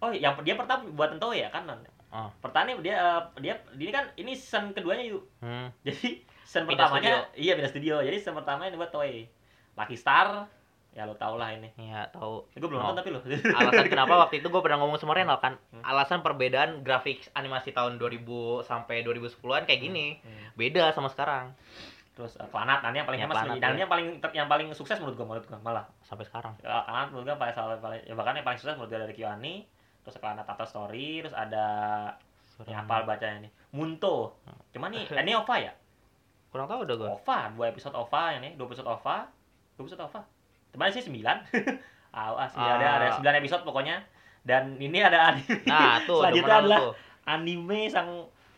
Oh, 0.00 0.10
yang 0.10 0.34
dia 0.42 0.58
pertama 0.58 0.82
buatan 0.90 1.16
Toei 1.16 1.44
ya, 1.44 1.48
Canon. 1.48 1.78
Ah. 2.12 2.28
Pertama 2.38 2.76
dia 2.76 2.94
eh, 2.94 3.20
dia 3.40 3.54
ini 3.72 3.88
kan 3.88 4.04
ini 4.14 4.32
season 4.32 4.70
keduanya 4.70 5.04
yuk. 5.06 5.24
hmm. 5.38 5.72
Jadi 5.82 6.20
season 6.42 6.64
Pindah 6.64 6.86
pertamanya 6.86 7.24
iya 7.34 7.52
pindah 7.52 7.68
studio. 7.68 7.98
Jadi 7.98 8.16
season 8.16 8.34
pertamanya 8.34 8.76
buat 8.76 8.88
Toei. 8.88 9.24
Lucky 9.72 9.96
Star, 9.96 10.44
ya 10.90 11.02
lo 11.02 11.16
tau 11.16 11.34
lah 11.34 11.48
ini. 11.50 11.72
ya 11.74 12.04
tahu 12.06 12.44
Gue 12.52 12.68
belum 12.68 12.78
Oh. 12.78 12.84
nonton 12.86 13.00
tapi 13.00 13.10
lo. 13.10 13.24
alasan 13.24 13.88
kenapa 13.90 14.12
waktu 14.18 14.38
itu 14.38 14.46
gue 14.46 14.60
pernah 14.60 14.76
ngomong 14.78 14.96
sama 14.96 15.12
Renal 15.12 15.38
kan 15.38 15.56
Hmm. 15.72 15.80
alasan 15.82 16.20
perbedaan 16.20 16.84
grafik 16.84 17.24
animasi 17.32 17.70
tahun 17.70 17.96
2000 17.96 18.20
sampai 18.62 19.00
2010-an 19.00 19.64
kayak 19.64 19.80
gini 19.80 20.20
Hmm. 20.20 20.52
beda 20.54 20.92
sama 20.92 21.08
sekarang 21.08 21.56
Terus 22.12 22.36
uh, 22.36 22.44
Planat, 22.44 22.84
nah, 22.84 22.92
ini 22.92 23.00
yang 23.00 23.08
paling 23.08 23.18
Ya, 23.18 23.26
Planat, 23.26 23.48
nih. 23.48 23.56
Dan 23.56 23.64
ya. 23.64 23.72
ini 23.72 23.80
yang 23.80 23.88
paling 23.88 24.08
ter- 24.20 24.36
yang 24.36 24.44
paling 24.46 24.68
sukses 24.70 25.00
menurut 25.00 25.16
gue 25.16 25.24
menurut 25.24 25.48
gue 25.48 25.56
malah. 25.58 25.88
sampai 26.02 26.28
sekarang 26.28 26.52
Ya, 26.60 26.84
Planat 26.84 27.08
menurut 27.08 27.24
gue 27.24 27.36
paling 27.40 27.56
ya 28.04 28.12
bahkan 28.12 28.36
yang 28.36 28.44
paling 28.44 28.60
sukses 28.60 28.76
menurut 28.76 28.92
gue 28.92 29.00
dari 29.00 29.16
Kiwani. 29.16 29.54
Terus 30.02 30.16
Planat 30.18 30.44
Tata 30.44 30.64
Story, 30.64 31.22
terus 31.22 31.32
ada 31.32 31.66
yang 32.64 32.84
apa 32.84 33.02
bacanya 33.04 33.46
nih? 33.46 33.52
Munto. 33.70 34.38
Cuman 34.70 34.90
nih, 34.90 35.06
ini 35.22 35.32
OVA 35.34 35.56
ya? 35.60 35.72
kurang 36.48 36.68
tahu 36.68 36.84
udah 36.84 36.94
gue 36.94 37.08
OVA, 37.08 37.38
dua 37.56 37.66
episode 37.66 37.96
OVA 37.96 38.36
ini, 38.36 38.52
dua 38.54 38.68
episode 38.68 38.84
OVA, 38.84 39.24
dua 39.72 39.82
episode 39.82 40.04
OVA. 40.04 40.20
Teman 40.68 40.92
sih 40.92 41.00
sembilan. 41.00 41.36
ah, 42.12 42.44
sih 42.44 42.60
ada 42.60 42.86
ada 42.92 43.06
Ah. 43.08 43.12
sembilan 43.16 43.34
episode 43.40 43.62
pokoknya. 43.62 43.96
Dan 44.42 44.76
ini 44.76 45.00
ada 45.00 45.32
anime. 45.32 45.64
nah 45.64 46.04
tuh 46.04 46.20
Selanjutnya 46.26 46.56
adalah 46.60 46.78
tuh. 46.82 46.92
anime 47.24 47.88
yang 47.88 48.08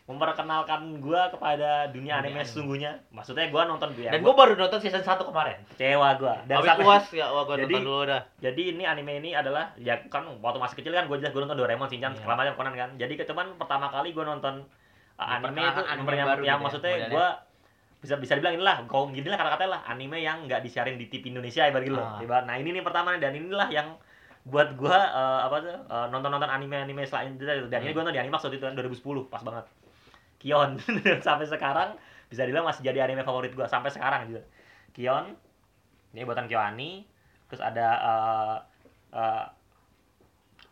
memperkenalkan 0.05 1.01
gua 1.01 1.27
kepada 1.27 1.89
dunia 1.89 2.19
anime 2.19 2.37
anime. 2.37 2.45
sesungguhnya. 2.45 2.91
Maksudnya 3.09 3.49
gua 3.49 3.65
nonton 3.65 3.89
dia. 3.91 4.07
dan 4.07 4.21
gue 4.21 4.31
baru 4.31 4.53
nonton 4.53 4.77
season 4.77 5.01
1 5.01 5.17
kemarin 5.19 5.57
kecewa 5.67 6.09
gua. 6.15 6.35
Dan 6.43 6.61
sampai- 6.61 6.85
puas 6.85 7.05
ya 7.11 7.25
wah 7.27 7.43
gue 7.43 7.55
Jadi- 7.57 7.73
nonton 7.73 7.83
dulu 7.83 8.01
dah 8.05 8.21
jadi 8.37 8.61
ini 8.69 8.83
anime 8.83 9.11
ini 9.17 9.29
adalah 9.31 9.73
ya 9.75 9.97
kan 10.05 10.29
waktu 10.39 10.57
masih 10.57 10.75
kecil 10.77 10.93
kan 10.93 11.05
gue 11.05 11.17
jelas 11.17 11.31
gue 11.31 11.41
nonton 11.41 11.57
Doraemon 11.57 11.87
Shinchan 11.87 12.11
Iya. 12.11 12.19
segala 12.19 12.35
macam 12.37 12.53
Conan 12.55 12.73
kan 12.75 12.89
jadi 12.95 13.13
ke- 13.15 13.25
cuman 13.25 13.47
pertama 13.55 13.89
kali 13.89 14.09
gue 14.11 14.21
nonton 14.23 14.61
uh, 15.15 15.27
anime 15.31 15.57
itu 15.59 15.81
anime 15.83 16.11
yang, 16.11 16.27
baru 16.27 16.41
yang 16.43 16.45
gitu 16.45 16.45
ya, 16.45 16.55
maksudnya 16.59 16.91
modelnya. 16.91 17.09
gue 17.09 17.27
bisa 17.97 18.15
bisa 18.15 18.33
dibilang 18.35 18.55
inilah 18.55 18.75
kau 18.85 19.09
gini 19.09 19.25
lah 19.25 19.35
kata-kata 19.35 19.65
lah 19.67 19.81
anime 19.87 20.17
yang 20.19 20.45
nggak 20.45 20.61
disiarin 20.61 20.93
di 20.93 21.09
TV 21.09 21.33
Indonesia 21.33 21.65
ibarat 21.65 21.81
gitu 21.83 21.97
loh 21.97 22.05
Ah. 22.21 22.41
Nah 22.43 22.55
ini 22.55 22.69
nih 22.71 22.83
pertama 22.83 23.17
dan 23.17 23.33
inilah 23.33 23.65
yang 23.67 23.97
buat 24.45 24.77
gue 24.77 24.93
uh, 24.93 25.41
apa 25.41 25.57
tuh 25.57 25.73
uh, 25.89 26.05
nonton-nonton 26.07 26.45
anime-anime 26.45 27.01
selanjutnya 27.01 27.57
gitu. 27.57 27.65
dan 27.65 27.81
ini 27.81 27.89
Hmm. 27.89 27.95
gue 27.95 28.01
nonton 28.03 28.13
di 28.13 28.21
Animax 28.21 28.45
waktu 28.45 28.61
itu 28.61 28.65
kan 28.67 28.77
2010 28.77 29.01
pas 29.25 29.41
banget 29.41 29.65
Kion. 30.45 30.77
Sampai 31.25 31.49
sekarang 31.49 31.97
bisa 32.29 32.45
dibilang 32.45 32.69
masih 32.69 32.85
jadi 32.85 33.05
anime 33.05 33.21
favorit 33.21 33.53
gue 33.53 33.65
sampai 33.69 33.93
sekarang 33.93 34.25
juga 34.29 34.41
Kion 34.93 35.37
ini 36.15 36.25
buatan 36.25 36.49
Kyoani 36.49 37.05
terus 37.45 37.61
ada 37.61 37.87
uh, 38.01 38.57
uh, 39.13 39.45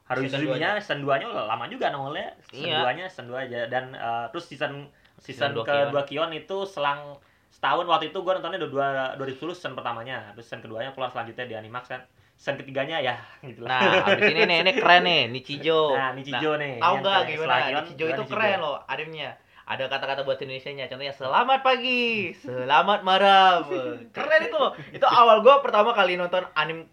Haruhi 0.04 0.28
Season 0.28 0.44
Suzumiya 0.44 0.76
season 0.84 1.00
2 1.08 1.22
nya 1.24 1.28
lama 1.32 1.64
juga 1.72 1.88
nongolnya. 1.88 2.36
Season 2.52 2.68
Iya. 2.68 2.84
2 2.84 2.98
nya 3.00 3.06
season 3.08 3.28
2 3.32 3.46
aja. 3.48 3.60
Dan 3.72 3.96
uh, 3.96 4.28
terus 4.36 4.52
season 4.52 4.92
season, 5.16 5.56
Season 5.56 5.56
dua 5.56 5.64
kedua 5.64 6.04
Kion. 6.04 6.28
Itu 6.36 6.68
selang 6.68 7.16
setahun. 7.48 7.88
Waktu 7.88 8.12
itu 8.12 8.20
gue 8.20 8.34
nontonnya 8.36 8.60
dua 8.60 9.16
2010 9.16 9.56
season 9.56 9.74
pertamanya. 9.80 10.36
Terus 10.36 10.52
season 10.52 10.60
keduanya 10.60 10.92
keluar 10.92 11.08
selanjutnya 11.08 11.48
di 11.48 11.56
Animax 11.56 11.88
kan. 11.88 12.04
Season 12.36 12.60
ketiganya 12.60 13.00
ya 13.00 13.16
gitu 13.48 13.64
lah. 13.64 13.80
Nah 13.80 14.12
abis 14.12 14.28
ini 14.28 14.44
nih 14.44 14.58
ini 14.68 14.72
keren 14.76 15.02
nih 15.08 15.22
Nichijo. 15.32 15.96
Nah 15.96 16.12
Nichijo 16.12 16.52
nih 16.60 16.84
tahu 16.84 16.96
yang 17.00 17.00
nggak 17.00 17.16
kayak 17.24 17.32
gimana? 17.40 17.56
Kion, 17.56 17.84
Nichijo 17.88 18.06
itu 18.12 18.24
keren 18.28 18.60
loh 18.60 18.78
animenya 18.92 19.32
ada 19.64 19.88
kata-kata 19.88 20.28
buat 20.28 20.40
Indonesia-nya 20.44 20.92
contohnya 20.92 21.16
selamat 21.16 21.60
pagi 21.64 22.36
selamat 22.44 23.00
malam. 23.08 23.64
Keren 24.12 24.42
itu 24.48 24.62
itu 24.92 25.08
awal 25.08 25.40
gua 25.40 25.64
pertama 25.64 25.96
kali 25.96 26.20
nonton 26.20 26.44
anim 26.56 26.84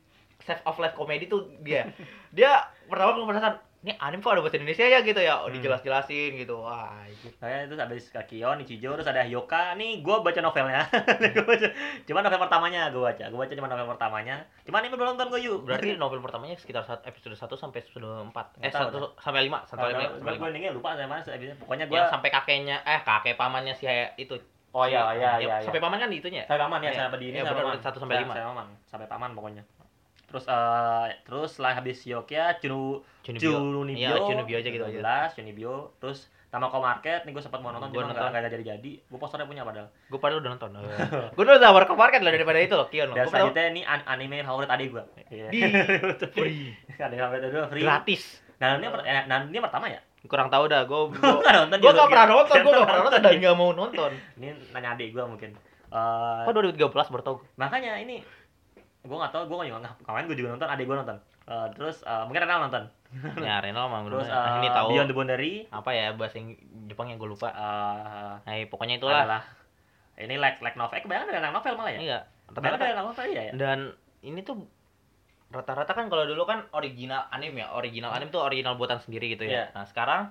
Save 0.47 0.63
of 0.65 0.79
Life 0.79 0.95
komedi 0.95 1.27
tuh 1.27 1.51
dia. 1.61 1.91
Dia 2.31 2.71
pertama 2.87 3.19
gua 3.19 3.27
penasaran 3.27 3.57
ini 3.81 3.97
anim 3.97 4.19
kok 4.19 4.29
ada 4.31 4.41
bahasa 4.41 4.55
Indonesia 4.55 4.85
ya 4.85 5.01
gitu 5.01 5.17
ya 5.19 5.35
oh, 5.37 5.49
Hmm. 5.49 5.57
dijelas-jelasin 5.57 6.37
gitu 6.37 6.53
wah 6.59 7.01
anjir. 7.01 7.33
Saya 7.35 7.65
terus 7.65 7.81
ada 7.81 7.97
Kion, 8.23 8.61
Ichijo, 8.61 8.93
terus 8.93 9.07
ada 9.07 9.23
Hyoka. 9.23 9.73
Nih 9.73 9.99
gue 9.99 10.17
baca 10.17 10.37
novelnya. 10.39 10.85
Gua 11.35 11.45
baca. 11.47 11.67
Cuma 12.05 12.21
novel 12.21 12.37
pertamanya 12.39 12.89
gue 12.89 13.01
baca. 13.01 13.25
Gue 13.25 13.39
baca 13.39 13.51
cuma 13.51 13.67
novel 13.67 13.89
pertamanya. 13.89 14.37
Cuma 14.63 14.79
ini 14.79 14.93
belum 14.93 15.07
nonton 15.11 15.27
gue 15.29 15.41
yuk. 15.41 15.65
berarti 15.65 15.97
novel 15.97 16.21
pertamanya 16.21 16.55
sekitar 16.55 16.85
saat 16.85 17.01
episode 17.03 17.33
1 17.33 17.41
sampai 17.57 17.81
episode 17.81 18.05
4 18.05 18.61
eh 18.61 18.69
1 18.69 18.93
sampai 19.17 19.41
5 19.49 19.65
sampai 19.65 19.87
5 19.91 20.21
sampai 20.21 20.37
gue 20.37 20.49
endingnya 20.49 20.73
lupa 20.73 20.93
sampai 20.93 21.09
mana. 21.09 21.23
sehabisnya. 21.23 21.57
Pokoknya 21.59 21.85
gue. 21.87 22.01
sampai 22.07 22.29
kakeknya 22.29 22.77
eh 22.83 23.01
kakek 23.01 23.35
pamannya 23.35 23.73
si 23.73 23.89
itu 24.17 24.37
Oh 24.71 24.85
iya 24.85 25.03
iya 25.11 25.19
Ya, 25.19 25.33
iya. 25.41 25.55
iya. 25.57 25.67
sampai 25.67 25.81
paman 25.81 25.99
kan 25.99 26.07
di 26.07 26.23
itunya 26.23 26.47
Sampai 26.47 26.63
paman 26.63 26.79
ya, 26.79 26.95
Iya. 26.95 27.01
sampai 27.03 27.19
di 27.19 27.27
ini 27.27 27.37
Iya, 27.37 27.43
sampai 27.43 27.65
paman. 27.65 27.79
satu 27.83 27.99
sampai 27.99 28.17
lima. 28.19 28.31
Sampai 28.31 28.47
paman, 28.47 28.67
sampai 28.87 29.07
paman 29.09 29.31
pokoknya. 29.35 29.63
Terus 30.31 30.45
eh 30.47 31.09
terus 31.21 31.51
setelah 31.51 31.75
habis 31.77 31.99
Yokya, 32.01 32.57
Chunu 32.57 33.03
Chunibyo 33.21 33.51
Chunibyo. 33.53 33.99
Iya, 34.01 34.15
Chunibyo 34.23 34.57
aja 34.57 34.69
gitu 34.69 34.85
aja. 34.85 34.99
12, 35.29 35.37
Chunibyo. 35.37 35.75
Terus 35.99 36.19
Tamako 36.47 36.79
Market 36.79 37.23
nih 37.23 37.31
gue 37.31 37.39
sempat 37.39 37.59
mau 37.59 37.71
nonton 37.71 37.91
cuma 37.91 38.07
nonton. 38.07 38.27
nggak 38.27 38.31
nggak 38.41 38.53
jadi 38.53 38.65
jadi. 38.75 38.93
Gue 39.05 39.19
posternya 39.19 39.47
punya 39.47 39.63
padahal. 39.63 39.87
gue 39.87 40.19
padahal 40.19 40.39
udah 40.41 40.51
nonton 40.51 40.71
gue 41.31 41.43
udah 41.45 41.71
warkop 41.71 41.95
market 41.95 42.21
lah 42.21 42.33
daripada 42.33 42.59
itu 42.59 42.75
loh 42.75 42.87
Kion 42.87 43.07
loh 43.07 43.15
Dan 43.15 43.27
selanjutnya 43.27 43.65
ini 43.71 43.83
an- 43.83 44.03
anime 44.05 44.43
favorit 44.43 44.67
adik 44.67 44.91
gue. 44.91 45.05
Iya. 45.29 45.47
di 45.49 45.61
free 46.29 46.75
anime 47.01 47.21
favorit 47.21 47.43
dulu 47.45 47.67
free. 47.69 47.83
gratis 47.83 48.23
Nah, 48.59 48.77
ini 48.77 48.87
eh, 48.87 49.25
nah, 49.25 49.41
ini 49.41 49.57
pertama 49.59 49.89
ya? 49.89 49.99
kurang 50.23 50.47
tahu 50.47 50.67
dah 50.67 50.85
gue 50.85 51.01
Gue 51.09 51.17
nggak 51.17 51.33
gue 51.33 51.39
pernah 51.39 51.65
nonton 51.65 51.77
gue 51.77 51.87
Nggak 51.87 51.97
gak 51.97 52.11
pernah 52.13 53.01
nonton 53.01 53.21
dan 53.21 53.35
gak 53.41 53.57
mau 53.57 53.71
nonton 53.73 54.11
Ini 54.37 54.47
nanya 54.71 54.89
adik 54.93 55.09
gue 55.11 55.25
mungkin. 55.25 55.51
Eh, 55.91 56.41
kok 56.45 56.53
2013 56.53 56.93
baru 57.09 57.23
tau 57.25 57.37
makanya 57.57 57.95
ini 57.97 58.23
gue 59.01 59.17
nggak 59.17 59.33
tahu 59.33 59.43
gue 59.49 59.57
nggak 59.73 60.05
kemarin 60.05 60.25
gue 60.29 60.37
juga 60.37 60.49
nonton 60.57 60.69
adik 60.69 60.85
gue 60.85 60.97
nonton. 60.97 61.17
Eh, 61.51 61.67
terus 61.75 61.97
eh, 62.07 62.23
mungkin 62.29 62.43
Renal 62.47 62.61
nonton. 62.69 62.85
Ya 63.43 63.59
Renal 63.59 63.91
mah 63.91 64.01
terus 64.07 64.29
belum 64.29 64.59
ini 64.63 64.69
tahu. 64.71 64.89
Beyond 64.95 65.09
the 65.11 65.17
Boundary. 65.17 65.53
Apa 65.73 65.91
ya 65.91 66.07
bahasa 66.15 66.39
yang 66.39 67.19
gue 67.19 67.29
lupa. 67.29 67.49
Eh, 67.51 68.33
nah 68.45 68.55
pokoknya 68.71 69.03
itulah. 69.03 69.25
adalah 69.27 69.43
ini 70.21 70.37
like 70.37 70.61
like 70.61 70.77
novel. 70.77 70.95
Eh, 70.95 71.03
kebanyakan 71.03 71.27
dari 71.33 71.51
novel 71.51 71.75
malah 71.75 71.93
ya? 71.97 72.01
Iya 72.01 72.19
rata-rata. 72.51 72.83
Dari 72.83 72.95
novel 72.99 73.27
ya, 73.31 73.43
ya? 73.51 73.53
dan 73.57 73.79
ini 74.21 74.41
tuh 74.45 74.67
rata-rata 75.51 75.93
kan 75.97 76.07
kalau 76.07 76.29
dulu 76.29 76.47
kan 76.47 76.69
original 76.77 77.27
anime 77.35 77.65
ya. 77.65 77.73
Original 77.75 78.15
anime 78.15 78.31
tuh 78.31 78.43
original 78.45 78.79
buatan 78.79 79.03
sendiri 79.03 79.35
gitu 79.35 79.49
Iya. 79.49 79.73
ya 79.73 79.75
nah 79.75 79.85
sekarang 79.89 80.31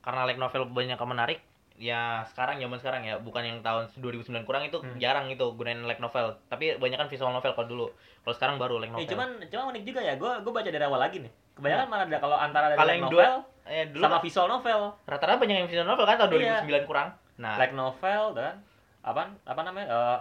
karena 0.00 0.24
like 0.24 0.40
novel 0.40 0.68
banyak 0.70 0.96
yang 0.96 1.10
menarik 1.10 1.44
ya 1.80 2.20
sekarang 2.26 2.60
zaman 2.60 2.76
sekarang 2.76 3.02
ya. 3.02 3.16
Bukan 3.16 3.40
yang 3.40 3.58
tahun 3.60 3.88
2009 3.94 4.44
kurang 4.44 4.62
itu 4.62 4.76
Hmm. 4.76 4.94
jarang 4.96 5.26
itu 5.26 5.42
gunain 5.50 5.80
like 5.82 5.98
novel. 5.98 6.36
Tapi 6.46 6.76
banyak 6.76 6.94
kan 6.94 7.08
visual 7.08 7.32
novel 7.32 7.50
kalau 7.50 7.66
dulu. 7.66 7.86
Kalau 8.20 8.34
sekarang 8.36 8.56
baru 8.56 8.76
like 8.76 8.92
Eh, 8.92 8.94
novel. 8.94 9.08
cuman 9.08 9.28
cuman 9.42 9.64
unik 9.72 9.82
juga 9.82 10.00
ya. 10.00 10.14
Gue 10.14 10.30
gue 10.38 10.52
baca 10.52 10.68
dari 10.68 10.84
awal 10.84 11.00
lagi 11.00 11.18
nih. 11.18 11.32
Kebanyakan 11.50 11.86
mana 11.88 12.02
ada 12.04 12.18
kalau 12.18 12.36
antara 12.36 12.66
dari 12.68 12.78
yang 12.94 13.08
novel 13.08 13.34
eh, 13.64 13.84
dulu 13.88 14.02
sama 14.02 14.16
kan 14.16 14.22
visual 14.22 14.46
novel. 14.46 14.80
rata-rata 15.04 15.38
banyak 15.38 15.56
yang 15.56 15.68
visual 15.68 15.86
novel 15.86 16.04
kan 16.04 16.16
tahun 16.16 16.30
Iya. 16.36 16.60
2009 16.62 16.84
kurang. 16.86 17.08
Nah. 17.36 17.56
Like 17.56 17.72
novel 17.72 18.22
dan 18.36 18.54
apa 19.00 19.22
apa 19.40 19.60
namanya? 19.62 19.86
Eh 19.88 20.18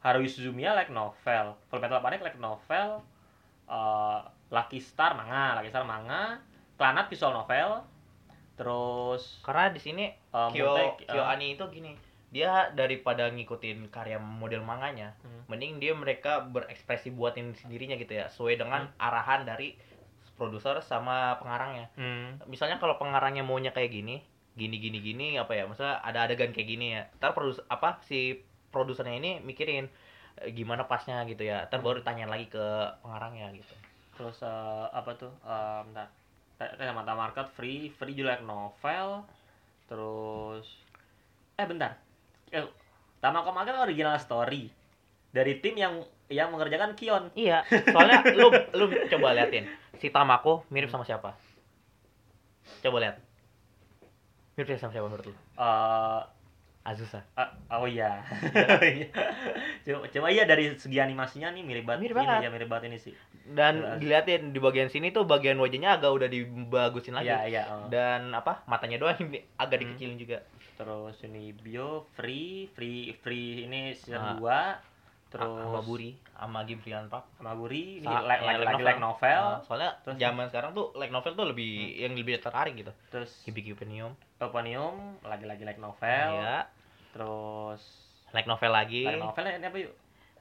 Haruhi 0.00 0.26
Suzumiya 0.26 0.72
like 0.72 0.88
novel. 0.88 1.58
Full 1.66 1.76
Metal 1.78 1.98
Panic 1.98 2.22
like 2.22 2.38
novel. 2.38 3.02
Eh 3.66 4.18
Lucky 4.48 4.78
Star 4.78 5.12
manga. 5.12 5.58
Lucky 5.58 5.68
Star 5.68 5.82
manga. 5.82 6.38
Klanat 6.74 7.06
visual 7.06 7.34
novel 7.34 7.82
terus 8.60 9.40
karena 9.40 9.72
di 9.72 9.80
sini 9.80 10.04
eh, 10.12 10.48
Kyo 10.52 10.76
Kyo 11.00 11.22
eh, 11.24 11.32
Ani 11.32 11.56
itu 11.56 11.64
gini 11.72 11.96
dia 12.28 12.68
daripada 12.70 13.26
ngikutin 13.26 13.88
karya 13.88 14.20
model 14.20 14.60
manganya 14.62 15.16
Hmm. 15.24 15.42
mending 15.48 15.80
dia 15.80 15.96
mereka 15.96 16.44
berekspresi 16.44 17.10
buatin 17.10 17.56
sendirinya 17.56 17.96
gitu 17.96 18.14
ya 18.14 18.28
sesuai 18.28 18.60
dengan 18.60 18.86
Hmm. 18.86 19.00
arahan 19.00 19.42
dari 19.42 19.74
produser 20.36 20.78
sama 20.80 21.40
pengarangnya 21.40 21.88
hmm, 21.96 22.46
misalnya 22.46 22.76
kalau 22.76 22.96
pengarangnya 22.96 23.42
maunya 23.42 23.72
kayak 23.72 23.90
gini 23.90 24.20
gini 24.54 24.76
gini 24.76 24.98
gini 25.00 25.26
apa 25.36 25.56
ya 25.56 25.64
maksudnya 25.64 25.98
ada 26.00 26.28
adegan 26.28 26.52
kayak 26.52 26.68
gini 26.68 26.86
ya 26.94 27.02
ntar 27.16 27.32
produs 27.32 27.60
apa 27.66 27.98
si 28.04 28.40
produsernya 28.70 29.16
ini 29.16 29.30
mikirin 29.40 29.88
eh, 30.38 30.50
gimana 30.52 30.84
pasnya 30.84 31.24
gitu 31.24 31.42
ya 31.42 31.66
ntar 31.66 31.80
baru 31.80 32.00
tanya 32.00 32.28
lagi 32.28 32.46
ke 32.46 32.66
pengarangnya 33.00 33.50
gitu 33.56 33.74
terus 34.14 34.38
eh, 34.40 34.86
apa 34.92 35.10
tuh 35.16 35.32
eh 35.42 35.80
bentar 35.82 36.08
Te- 36.60 36.76
te- 36.76 36.92
mata 36.92 37.16
market 37.16 37.48
free 37.56 37.88
free 37.96 38.12
juga 38.12 38.36
like 38.36 38.44
novel 38.44 39.24
terus 39.88 40.68
eh 41.56 41.64
bentar. 41.64 41.96
Eh, 42.52 42.68
Tamako 43.20 43.52
Market 43.56 43.80
original 43.80 44.20
story 44.20 44.68
dari 45.32 45.56
tim 45.64 45.72
yang 45.80 46.04
yang 46.28 46.52
mengerjakan 46.52 46.92
Kion. 46.92 47.32
Iya 47.32 47.64
soalnya 47.64 48.20
lu 48.38 48.52
lu 48.76 48.84
coba 49.08 49.32
liatin. 49.32 49.64
Si 49.96 50.12
Tamako 50.12 50.68
mirip 50.68 50.92
sama 50.92 51.08
siapa? 51.08 51.32
Coba 52.84 52.96
lihat 53.00 53.16
mirip 54.60 54.76
sama 54.76 54.92
siapa 54.92 55.08
menurut 55.08 55.32
lu? 55.32 55.34
Eh 55.34 56.20
Azusa 56.82 57.20
Ah, 57.34 57.52
oh 57.74 57.84
iya. 57.84 58.24
cuma, 59.82 60.04
cuma 60.12 60.26
iya 60.28 60.44
dari 60.44 60.72
segi 60.72 60.96
animasinya 60.96 61.50
nih 61.50 61.60
mirip 61.60 61.84
banget. 61.84 62.00
Mirip 62.02 62.16
ini 62.16 62.20
banget. 62.24 62.40
ya 62.40 62.50
mirip 62.50 62.68
banget 62.68 62.84
ini 62.86 62.98
sih. 62.98 63.14
dan 63.46 63.74
Jelas. 63.76 63.98
diliatin 63.98 64.42
di 64.48 64.58
bagian 64.58 64.86
sini 64.86 65.10
tuh 65.10 65.24
bagian 65.24 65.56
wajahnya 65.56 65.92
agak 65.92 66.08
udah 66.08 66.26
dibagusin 66.26 67.12
lagi 67.12 67.28
Iya 67.28 67.40
iya. 67.46 67.62
oh. 67.66 67.88
dan 67.88 68.30
apa 68.30 68.62
matanya 68.64 68.96
doang 68.96 69.18
ini 69.20 69.42
agak 69.54 69.76
Hmm. 69.76 69.84
dikecilin 69.90 70.16
juga 70.16 70.38
Terus 70.72 71.20
ini 71.22 71.52
bio 71.52 72.08
free 72.10 72.64
free 72.70 73.12
free 73.14 73.66
ini 73.66 73.92
season 73.92 74.40
Ah. 74.40 74.80
2 74.80 74.89
terus 75.30 75.46
sama 75.46 75.80
Buri. 75.80 76.10
sama 76.32 76.58
Gibrian 76.62 77.06
Pap 77.06 77.22
sama 77.32 77.54
Buri 77.54 77.98
ini 77.98 78.04
Sa- 78.04 78.20
like, 78.20 78.42
like, 78.42 78.60
lagi 78.60 78.82
like 78.82 78.98
novel. 78.98 79.42
Nah, 79.48 79.62
soalnya 79.62 79.90
Terus- 80.00 80.18
zaman 80.18 80.44
sekarang 80.46 80.70
tuh 80.72 80.90
like 80.92 81.08
novel 81.08 81.32
tuh 81.32 81.46
lebih 81.46 81.70
yang 81.96 82.12
lebih 82.12 82.36
tertarik 82.36 82.74
gitu. 82.74 82.90
Terus 83.08 83.30
Gibi 83.42 83.62
Gipenium. 83.64 84.18
Oponium 84.36 85.16
lagi 85.22 85.44
lagi 85.44 85.62
like 85.62 85.78
novel. 85.78 86.28
Ya 86.36 86.66
terus 87.10 87.82
like 88.30 88.44
novel 88.44 88.70
lagi. 88.70 89.02
Like 89.04 89.18
novel 89.20 89.44
ini 89.48 89.62
apa 89.64 89.78
yuk? 89.78 89.94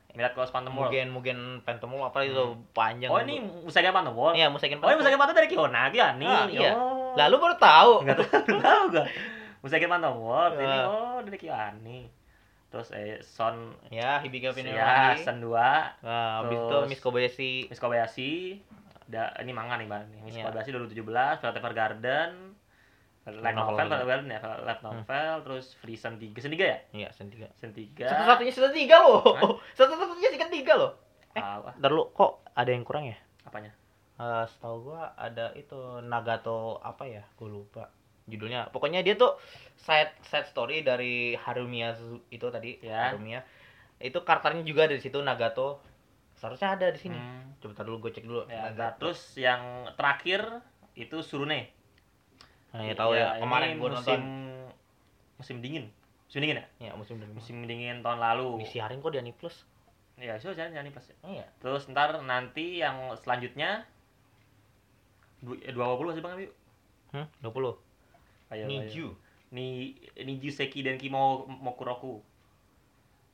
Mirat 0.09 0.33
Close 0.33 0.49
Phantom 0.49 0.73
World. 0.73 0.89
Mugen 0.89 1.07
Mugen 1.11 1.39
Phantom 1.61 1.85
World 1.87 2.09
apa 2.09 2.25
itu 2.25 2.43
panjang 2.71 3.09
oh 3.09 3.19
ini 3.19 3.37
Musega 3.39 3.89
Phantom 3.91 4.09
World? 4.11 4.33
Iya 4.33 4.49
Musagen 4.49 4.77
oh 4.77 4.87
ini 4.87 4.97
Musega 4.97 5.15
Phantom 5.15 5.37
dari 5.37 5.45
Kihonagi 5.47 5.97
ya 5.97 6.09
nih 6.11 6.25
Ah, 6.27 6.45
iya. 6.47 6.71
oh. 6.73 7.13
lalu 7.13 7.35
baru 7.37 7.55
tahu. 7.55 7.91
Nggak 8.01 8.17
tahu 8.57 8.83
gak 8.91 9.07
Musega 9.59 9.85
Phantom 9.85 10.15
World 10.17 10.53
ini 10.57 10.65
Ah. 10.67 10.85
oh 10.87 11.17
dari 11.21 11.37
Kihani 11.37 11.99
terus 12.69 12.93
eh 12.93 13.17
Son 13.19 13.73
ya 13.89 14.21
Hibi 14.21 14.39
Gipenium 14.39 14.77
ya 14.77 15.17
Sen 15.17 15.41
2 15.41 15.49
nah, 15.49 16.45
habis 16.45 16.57
itu 16.57 16.77
Miss 16.85 17.01
Kobayashi. 17.01 17.51
Miss 17.67 17.81
Kobayashi. 17.81 18.61
Da, 19.09 19.33
ini 19.41 19.49
manga 19.49 19.73
nih 19.75 19.89
bang. 19.89 20.05
Miss 20.21 20.37
Iya. 20.37 20.47
Kobayashi 20.47 20.69
2017 20.71 21.01
Violet 21.41 21.57
Evergarden 21.57 22.31
Light 23.29 23.53
Novel 23.53 23.73
novel. 23.73 23.85
Violet 23.89 24.01
Evergarden 24.01 24.29
ya 24.29 24.39
light 24.63 24.81
novel 24.81 25.33
terus 25.43 25.65
Free 25.77 25.97
Season 25.97 26.17
3 26.17 26.33
Season 26.33 26.53
3 26.53 26.61
ya? 26.61 26.77
Iya 26.93 27.07
season 27.09 27.29
tiga. 27.29 27.47
Season 27.57 27.73
3 27.73 28.05
satu-satunya 28.05 28.51
season 28.53 28.73
tiga 28.73 28.95
loh. 29.01 29.21
Satu-satunya 29.77 30.29
season 30.29 30.49
tiga 30.49 30.73
loh. 30.77 30.91
Eh. 31.33 31.41
Ah, 31.41 31.73
Ntar 31.73 31.89
lu 31.89 32.09
kok 32.09 32.45
ada 32.53 32.69
yang 32.69 32.81
kurang 32.81 33.05
ya? 33.05 33.17
Apanya? 33.45 33.73
Eh, 34.17 34.45
setahu 34.45 34.91
gua 34.91 35.13
ada 35.15 35.53
itu 35.53 35.77
Nagato 36.03 36.77
apa 36.81 37.05
ya? 37.05 37.21
Gue 37.33 37.49
lupa 37.49 37.89
judulnya 38.29 38.69
pokoknya 38.69 39.01
dia 39.01 39.17
tuh 39.17 39.35
side 39.75 40.13
side 40.23 40.47
story 40.47 40.81
dari 40.81 41.33
Harumiya 41.35 41.97
itu 42.29 42.45
tadi 42.47 42.77
Ya. 42.79 43.09
Harumiya 43.09 43.41
itu 43.99 44.15
karakternya 44.21 44.63
juga 44.63 44.87
ada 44.87 44.95
di 44.95 45.03
situ 45.03 45.19
Nagato 45.19 45.81
seharusnya 46.39 46.77
ada 46.77 46.87
di 46.87 46.99
sini 46.99 47.19
Hmm. 47.19 47.51
coba 47.59 47.83
dulu 47.83 48.07
gue 48.07 48.11
cek 48.15 48.23
dulu 48.23 48.47
Ya, 48.47 48.71
Nagato. 48.71 49.03
terus 49.03 49.35
yang 49.35 49.59
terakhir 49.99 50.39
itu 50.95 51.19
Surune. 51.19 51.67
nah, 52.71 52.85
ya 52.85 52.93
tahu 52.95 53.17
ya, 53.17 53.35
ini 53.35 53.41
kemarin 53.43 53.69
gue 53.75 53.89
musim 53.89 53.97
nonton 53.97 54.21
musim 55.35 55.55
dingin. 55.59 55.85
Musim 56.29 56.39
dingin 56.45 56.57
ya? 56.61 56.65
ya 56.79 56.91
musim 56.95 57.17
dingin 57.17 57.35
Musim 57.35 57.57
dingin 57.65 57.97
tahun 57.99 58.19
lalu. 58.21 58.61
misi 58.61 58.77
harin 58.77 59.01
kok 59.01 59.11
di 59.11 59.19
Ani 59.19 59.33
Plus 59.33 59.65
Ya, 60.19 60.35
so 60.35 60.51
jangan 60.51 60.75
jangan 60.75 60.91
pas. 60.91 61.07
iya 61.23 61.47
Terus 61.63 61.87
ntar 61.87 62.19
nanti 62.21 62.77
yang 62.77 63.15
selanjutnya 63.15 63.87
du- 65.39 65.55
eh, 65.57 65.71
20 65.71 66.11
masih 66.11 66.19
Bang 66.19 66.35
hmm 67.09 67.25
20 67.39 67.71
Ayo, 68.49 68.65
Niju 68.65 69.07
ayo. 69.07 69.17
Ni 69.49 69.93
Niju 70.15 70.49
Seki 70.49 70.81
Denki 70.81 71.07
Mo 71.07 71.23
Mokuroku. 71.47 72.21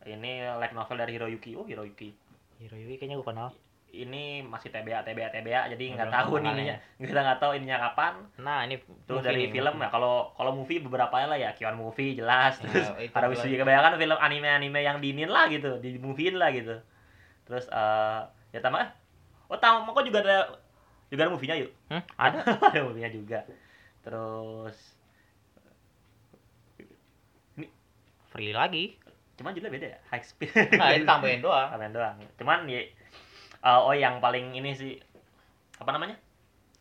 Ini 0.01 0.53
light 0.55 0.71
novel 0.71 0.95
dari 0.95 1.13
Hiroyuki. 1.13 1.53
Oh, 1.53 1.63
Hiroyuki. 1.63 2.13
Hiroyuki 2.57 2.95
kayaknya 2.95 3.17
gue 3.17 3.25
kenal 3.25 3.49
Ini 3.87 4.43
masih 4.43 4.69
TBA 4.69 5.01
TBA 5.01 5.27
TBA 5.29 5.71
jadi 5.71 5.83
nggak 5.89 6.09
tahu 6.09 6.33
nih 6.37 6.51
ininya. 6.53 6.75
Kita 6.99 7.15
nggak 7.17 7.39
tahu 7.39 7.51
ininya 7.53 7.77
kapan. 7.81 8.13
nah 8.37 8.59
ini 8.61 8.75
Terus 8.77 9.17
movie 9.17 9.25
dari 9.25 9.41
nih, 9.41 9.51
film 9.53 9.73
movie. 9.73 9.83
ya 9.83 9.89
kalau 9.89 10.13
kalau 10.33 10.51
movie 10.51 10.79
beberapa 10.79 11.15
lah 11.21 11.35
ya 11.35 11.51
Kion 11.51 11.73
movie 11.73 12.11
jelas 12.13 12.59
Ya, 12.59 12.63
terus 12.65 12.87
ada 13.09 13.27
jelas. 13.29 13.39
juga 13.41 13.63
kebanyakan 13.63 13.93
film 13.95 14.17
anime-anime 14.17 14.79
yang 14.79 14.97
diinin 14.99 15.27
lah 15.27 15.47
gitu 15.47 15.79
di 15.79 15.95
moviein 15.95 16.35
lah 16.35 16.51
gitu 16.51 16.75
terus 17.43 17.67
eh 17.67 18.19
ya 18.51 18.59
tambah 18.59 18.83
oh 19.45 19.55
tahu 19.55 19.87
kok 19.87 20.03
juga 20.03 20.19
ada 20.21 20.37
juga 21.07 21.21
ada 21.23 21.31
movie-nya 21.31 21.55
yuk 21.57 21.71
Hmm, 21.87 22.03
ada 22.19 22.37
ada 22.41 22.79
movie-nya 22.81 23.09
juga 23.09 23.39
terus 24.01 24.75
free 28.35 28.51
lagi. 28.51 28.99
Cuman 29.33 29.51
judulnya 29.51 29.71
beda 29.73 29.87
ya, 29.89 29.99
high 30.09 30.19
speed. 30.21 30.51
Nah, 30.75 30.91
itu 30.91 31.03
tambahin 31.03 31.39
doang. 31.45 31.67
Tambahan 31.69 31.91
doang. 31.91 32.15
Cuman 32.35 32.67
ya 32.67 32.83
eh, 33.61 33.79
oh 33.79 33.91
yang 33.91 34.19
paling 34.19 34.51
ini 34.51 34.71
sih 34.71 34.99
apa 35.75 35.89
namanya? 35.89 36.19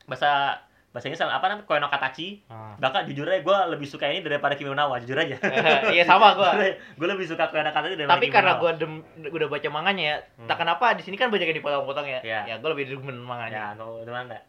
Bahasa 0.05 0.59
bahasa 0.91 1.07
Inggris 1.09 1.19
apa 1.21 1.43
namanya? 1.45 1.63
Koe 1.65 1.79
no 1.79 1.87
Katachi. 1.89 2.47
Nah. 2.47 2.75
Bahkan 2.77 3.07
jujur 3.07 3.25
aja 3.25 3.41
gue 3.41 3.59
lebih 3.69 3.83
suka 3.85 4.07
ini 4.07 4.21
daripada 4.21 4.55
Kimi 4.55 4.69
no 4.69 4.77
Na 4.77 4.87
wa, 4.87 4.99
jujur 4.99 5.15
aja. 5.17 5.35
Iya 5.91 6.03
sama 6.05 6.35
gua. 6.35 6.55
gue 6.71 7.07
lebih 7.09 7.25
suka 7.25 7.47
Koe 7.49 7.59
no 7.59 7.71
Katachi 7.71 7.95
daripada 7.97 8.15
Tapi 8.17 8.27
Kimi 8.27 8.35
karena 8.37 8.53
dem- 8.75 9.03
udah 9.25 9.47
baca 9.49 9.69
manganya 9.69 10.05
ya, 10.05 10.17
Hmm. 10.35 10.47
tak 10.47 10.59
kenapa 10.59 10.95
di 10.95 11.03
sini 11.03 11.15
kan 11.15 11.31
banyak 11.31 11.47
yang 11.47 11.59
dipotong-potong 11.59 12.07
ya. 12.07 12.21
Iya. 12.21 12.41
Ya 12.45 12.55
gua 12.59 12.71
lebih 12.71 12.87
demen 12.89 13.15
Ya, 13.17 13.23
manganya. 13.25 13.63
gue 13.75 14.03
demen 14.03 14.27
enggak. 14.27 14.43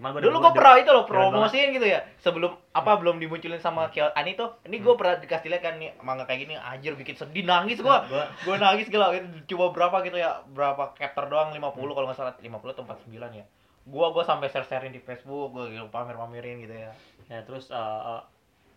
Cuman 0.00 0.16
gue 0.16 0.24
Dulu 0.24 0.40
gua 0.40 0.56
pernah 0.56 0.80
itu 0.80 0.88
loh 0.88 1.04
promosiin 1.04 1.76
gitu 1.76 1.84
ya. 1.84 2.00
Sebelum 2.24 2.56
apa 2.72 2.96
belum 2.96 3.20
dimunculin 3.20 3.60
sama 3.60 3.92
Kyo 3.92 4.08
Ani 4.16 4.32
tuh. 4.32 4.56
Ini 4.64 4.80
gua 4.80 4.96
pernah 4.96 5.20
dikasih 5.20 5.52
lihat 5.52 5.60
kan 5.60 5.76
nih 5.76 5.92
manga 6.00 6.24
kayak 6.24 6.48
gini 6.48 6.56
anjir 6.56 6.96
bikin 6.96 7.20
sedih 7.20 7.44
nangis 7.44 7.84
gua. 7.84 8.08
Gua 8.08 8.24
Gua 8.48 8.56
nangis 8.56 8.88
gila 8.88 9.12
itu 9.12 9.28
coba 9.52 9.76
berapa 9.76 10.00
gitu 10.08 10.16
ya. 10.16 10.40
Berapa 10.56 10.96
chapter 10.96 11.28
doang 11.28 11.52
50 11.52 11.76
kalau 11.76 12.06
nggak 12.08 12.16
salah 12.16 12.32
50 12.40 12.48
atau 12.48 12.84
49 12.88 13.12
ya. 13.36 13.44
Gua 13.84 14.08
gua 14.16 14.24
sampai 14.24 14.48
share-sharein 14.48 14.96
di 14.96 15.04
Facebook, 15.04 15.52
gua 15.52 15.68
gitu, 15.68 15.84
pamer-pamerin 15.92 16.64
gitu 16.64 16.72
ya. 16.72 16.96
ya 17.28 17.44
terus 17.44 17.68
eh, 17.68 17.76
eh, 17.76 18.22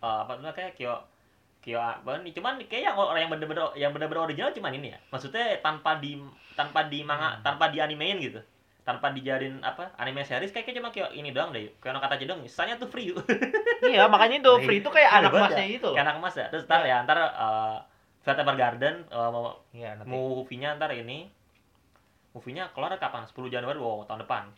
eh, 0.04 0.18
apa 0.28 0.36
namanya 0.36 0.52
kayak 0.52 0.76
Kyo 0.76 0.92
Kyo 1.64 1.80
nih 2.04 2.36
cuman 2.36 2.60
kayak 2.68 2.92
yang 2.92 2.96
orang 3.00 3.24
yang 3.24 3.32
bener-bener 3.32 3.64
yang 3.72 3.90
bener-bener 3.96 4.28
original 4.28 4.52
cuman 4.52 4.76
ini 4.76 4.92
ya 4.92 4.98
maksudnya 5.08 5.56
tanpa 5.64 5.96
di 5.96 6.20
tanpa 6.52 6.84
di 6.92 7.00
manga 7.00 7.40
Hmm. 7.40 7.42
tanpa 7.42 7.72
di 7.72 7.80
animein 7.80 8.20
gitu 8.20 8.44
tanpa 8.84 9.08
dijadiin 9.10 9.64
apa 9.64 9.96
anime 9.96 10.20
series 10.22 10.52
kayaknya 10.52 10.78
cuma 10.78 10.88
Kyo 10.88 11.08
ini 11.10 11.32
doang 11.32 11.50
deh 11.50 11.72
Kyo 11.76 11.90
no 11.90 11.98
Katachi 11.98 12.24
doang 12.24 12.44
sisanya 12.44 12.76
tuh 12.76 12.86
free 12.86 13.08
yuk 13.08 13.24
iya, 13.88 14.04
makanya 14.06 14.38
itu 14.38 14.52
free 14.60 14.78
itu 14.78 14.88
kayak 14.88 15.08
Iya, 15.10 15.18
anak 15.18 15.30
gua 15.30 15.40
masnya 15.42 15.64
ada. 15.64 15.72
gitu 15.72 15.86
loh. 15.88 15.94
kayak 15.96 16.06
anak 16.06 16.16
emas 16.20 16.34
ya 16.34 16.46
terus 16.48 16.64
ntar 16.64 16.80
ya 16.82 16.96
ntar 17.02 17.18
uh, 17.18 17.78
Evergarden 18.24 18.94
uh, 19.08 19.28
mau 19.28 19.44
Iya, 19.70 19.96
nanti. 19.96 20.08
movie-nya 20.08 20.76
ntar 20.76 20.92
ini 20.92 21.32
movie-nya 22.30 22.68
keluar 22.70 22.92
kapan 22.94 23.24
10 23.24 23.32
Januari 23.48 23.76
wow 23.76 24.04
tahun 24.04 24.20
depan 24.22 24.52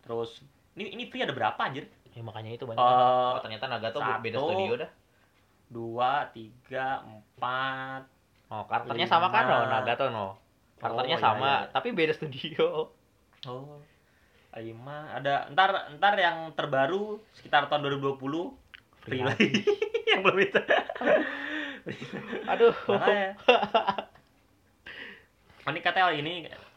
terus 0.00 0.46
ini 0.74 0.94
ini 0.94 1.04
free 1.06 1.20
ada 1.20 1.34
berapa 1.34 1.58
anjir 1.58 1.86
Ya, 2.10 2.24
makanya 2.24 2.56
itu 2.56 2.64
banyak. 2.64 2.80
Eh, 2.80 2.80
oh, 2.80 3.36
ternyata 3.44 3.68
Nagato 3.68 4.00
satu. 4.00 4.24
beda 4.24 4.40
studio 4.40 4.72
dah. 4.78 4.90
dua 5.68 6.24
tiga 6.32 7.04
empat 7.04 8.08
Oh, 8.48 8.64
karakternya 8.64 9.04
sama 9.04 9.28
kan 9.28 9.44
no, 9.44 9.58
Nagato 9.68 10.08
no. 10.08 10.32
Karakternya 10.78 11.12
Oh, 11.12 11.20
iya, 11.20 11.26
sama, 11.28 11.52
iya. 11.60 11.72
tapi 11.74 11.92
beda 11.92 12.16
studio. 12.16 12.88
Oh, 13.46 13.78
lima 14.56 15.12
ada 15.12 15.46
ntar 15.52 15.92
ntar 16.00 16.14
yang 16.16 16.50
terbaru 16.56 17.20
sekitar 17.36 17.68
tahun 17.68 17.92
2020 18.00 18.18
free 19.04 19.20
lagi 19.22 19.52
yang 20.10 20.24
belum 20.24 20.38
itu 20.40 20.60
Aduh. 22.50 22.74
makanya 22.88 23.36
oh, 25.66 25.70
ini 25.70 25.80
katanya 25.82 26.10
ini 26.14 26.32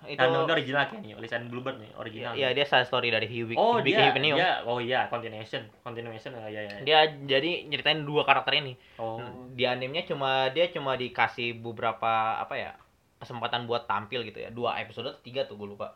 itu 0.05 0.17
kan 0.17 0.27
ini 0.27 0.49
original 0.49 0.83
kayak 0.89 1.01
nih 1.01 1.49
Bluebird 1.49 1.77
nih 1.79 1.91
original 1.95 2.33
Iya, 2.33 2.51
dia 2.51 2.65
side 2.65 2.87
story 2.89 3.09
dari 3.13 3.25
Hibiki. 3.29 3.57
oh 3.57 3.79
Hibiki 3.79 3.95
dia 3.95 4.11
Hypenium. 4.11 4.37
dia 4.37 4.51
oh 4.65 4.77
iya 4.83 5.07
continuation 5.07 5.63
continuation 5.81 6.35
oh, 6.35 6.49
iya 6.49 6.67
iya 6.67 6.77
Dia 6.83 6.99
jadi 7.25 7.63
nyeritain 7.69 8.03
dua 8.03 8.25
karakter 8.25 8.59
ini. 8.59 8.73
oh 8.97 9.21
Di 9.53 9.63
animenya 9.69 10.03
cuma 10.03 10.49
dia 10.49 10.67
cuma 10.69 10.99
dikasih 10.99 11.57
beberapa 11.57 12.37
apa 12.41 12.55
ya? 12.57 12.71
kesempatan 13.19 13.67
buat 13.67 13.83
tampil 13.83 14.23
gitu 14.23 14.39
ya. 14.39 14.47
Dua 14.47 14.79
episode 14.79 15.11
atau 15.11 15.19
tiga 15.19 15.43
tuh 15.43 15.59
gue 15.59 15.75
lupa. 15.75 15.91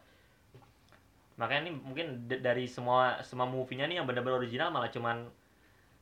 Makanya 1.34 1.70
ini 1.70 1.72
mungkin 1.82 2.30
dari 2.30 2.70
semua 2.70 3.18
semua 3.26 3.50
movie-nya 3.50 3.90
nih 3.90 4.02
yang 4.02 4.06
benar-benar 4.06 4.38
original 4.38 4.70
malah 4.70 4.94
cuman 4.94 5.26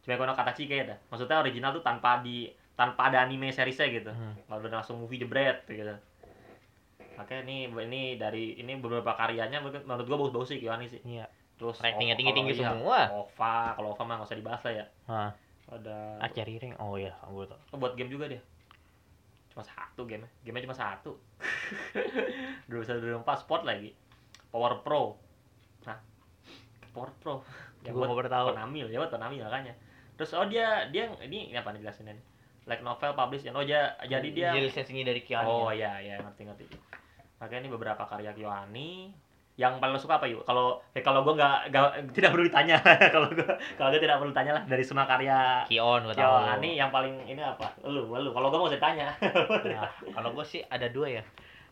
cuma 0.02 0.18
Kono 0.18 0.34
Katachi 0.34 0.66
kayak 0.66 0.86
dah. 0.92 0.98
Maksudnya 1.14 1.40
original 1.40 1.72
tuh 1.72 1.84
tanpa 1.86 2.20
di 2.20 2.50
tanpa 2.76 3.14
ada 3.14 3.24
anime 3.24 3.54
seriesnya 3.54 3.88
gitu. 3.94 4.12
Hmm. 4.12 4.34
malah 4.50 4.66
udah 4.66 4.82
langsung 4.82 4.98
movie 5.00 5.22
jebret 5.22 5.64
gitu. 5.70 5.94
Makanya 7.16 7.42
ini 7.48 7.58
ini 7.70 8.02
dari 8.18 8.58
ini 8.58 8.76
beberapa 8.82 9.14
karyanya 9.14 9.62
menurut 9.62 10.06
gua 10.10 10.18
bagus-bagus 10.26 10.58
sih 10.58 10.60
Kiwani 10.60 10.88
sih. 10.90 11.02
Iya. 11.06 11.30
terus 11.62 11.78
Ratingnya 11.78 12.18
tinggi-tinggi 12.18 12.58
iya, 12.58 12.74
semua. 12.74 13.06
OVA 13.14 13.78
kalau 13.78 13.94
OVA 13.94 14.04
mah 14.10 14.16
nggak 14.18 14.30
usah 14.34 14.40
dibahas 14.42 14.62
lah 14.66 14.74
ya. 14.74 14.86
Nah, 15.06 15.30
ada 15.70 15.98
Acari 16.26 16.58
Ring. 16.58 16.74
Oh 16.82 16.98
iya, 16.98 17.14
gue 17.22 17.46
tau. 17.46 17.60
oh, 17.70 17.78
buat 17.78 17.94
game 17.94 18.10
juga 18.10 18.26
dia? 18.26 18.42
Cuma 19.54 19.62
satu 19.62 20.10
game 20.10 20.26
gamenya 20.42 20.66
cuma 20.66 20.74
satu. 20.74 21.22
Dua 22.66 22.82
bisa 22.82 22.98
dua 22.98 23.22
empat 23.22 23.46
sport 23.46 23.62
lagi 23.62 23.94
Power 24.52 24.84
Pro. 24.84 25.16
Nah 25.84 25.98
Power 26.92 27.10
Pro? 27.18 27.42
Yang 27.82 27.94
Gua 27.96 28.00
buat 28.00 28.08
nggak 28.08 28.20
pernah 28.20 28.34
tahu. 28.36 28.48
Konami 28.54 28.78
ya 28.84 28.98
buat 29.00 29.12
Konami 29.12 29.36
makanya. 29.40 29.74
Terus 30.20 30.32
oh 30.38 30.46
dia 30.46 30.86
dia 30.92 31.10
ini 31.24 31.56
apa 31.56 31.74
nih 31.74 31.82
jelasin 31.82 32.12
ini? 32.12 32.22
Like 32.70 32.86
novel 32.86 33.18
publish 33.18 33.48
oh 33.50 33.66
dia 33.66 33.98
jadi 34.06 34.28
dia 34.30 34.50
Jadi 34.54 34.70
lisensinya 34.70 35.04
dari 35.10 35.22
Kiani. 35.26 35.50
oh 35.50 35.74
iya 35.74 35.98
iya 35.98 36.22
ngerti 36.22 36.46
ngerti. 36.46 36.66
Makanya 37.42 37.66
ini 37.66 37.72
beberapa 37.74 38.04
karya 38.06 38.38
Kyoani 38.38 39.10
yang 39.60 39.78
paling 39.78 39.94
lo 39.94 40.00
suka 40.00 40.16
apa 40.18 40.26
yuk 40.32 40.42
kalau 40.48 40.80
eh, 40.96 41.04
kalau 41.04 41.22
gue 41.28 41.36
nggak 41.36 41.70
nggak- 41.70 41.94
tidak 42.16 42.30
perlu 42.34 42.48
ditanya. 42.48 42.78
Kalau 43.14 43.28
gue 43.30 43.46
kalau 43.76 43.90
gue 43.92 44.00
tidak 44.00 44.18
perlu 44.18 44.32
tanya 44.32 44.52
lah 44.58 44.64
dari 44.64 44.82
semua 44.82 45.04
karya 45.06 45.68
Kion 45.68 46.08
gue 46.08 46.16
tahu. 46.16 46.24
Kyoani 46.24 46.72
yang 46.80 46.90
paling 46.90 47.28
ini 47.28 47.42
apa? 47.44 47.76
Lu 47.84 48.10
lu. 48.10 48.32
Kalau 48.32 48.48
gue 48.50 48.58
mau 48.58 48.72
ditanya. 48.72 49.12
Nah, 49.22 49.92
kalau 50.16 50.30
gue 50.34 50.46
sih 50.48 50.64
ada 50.66 50.88
dua 50.88 51.20
ya. 51.20 51.24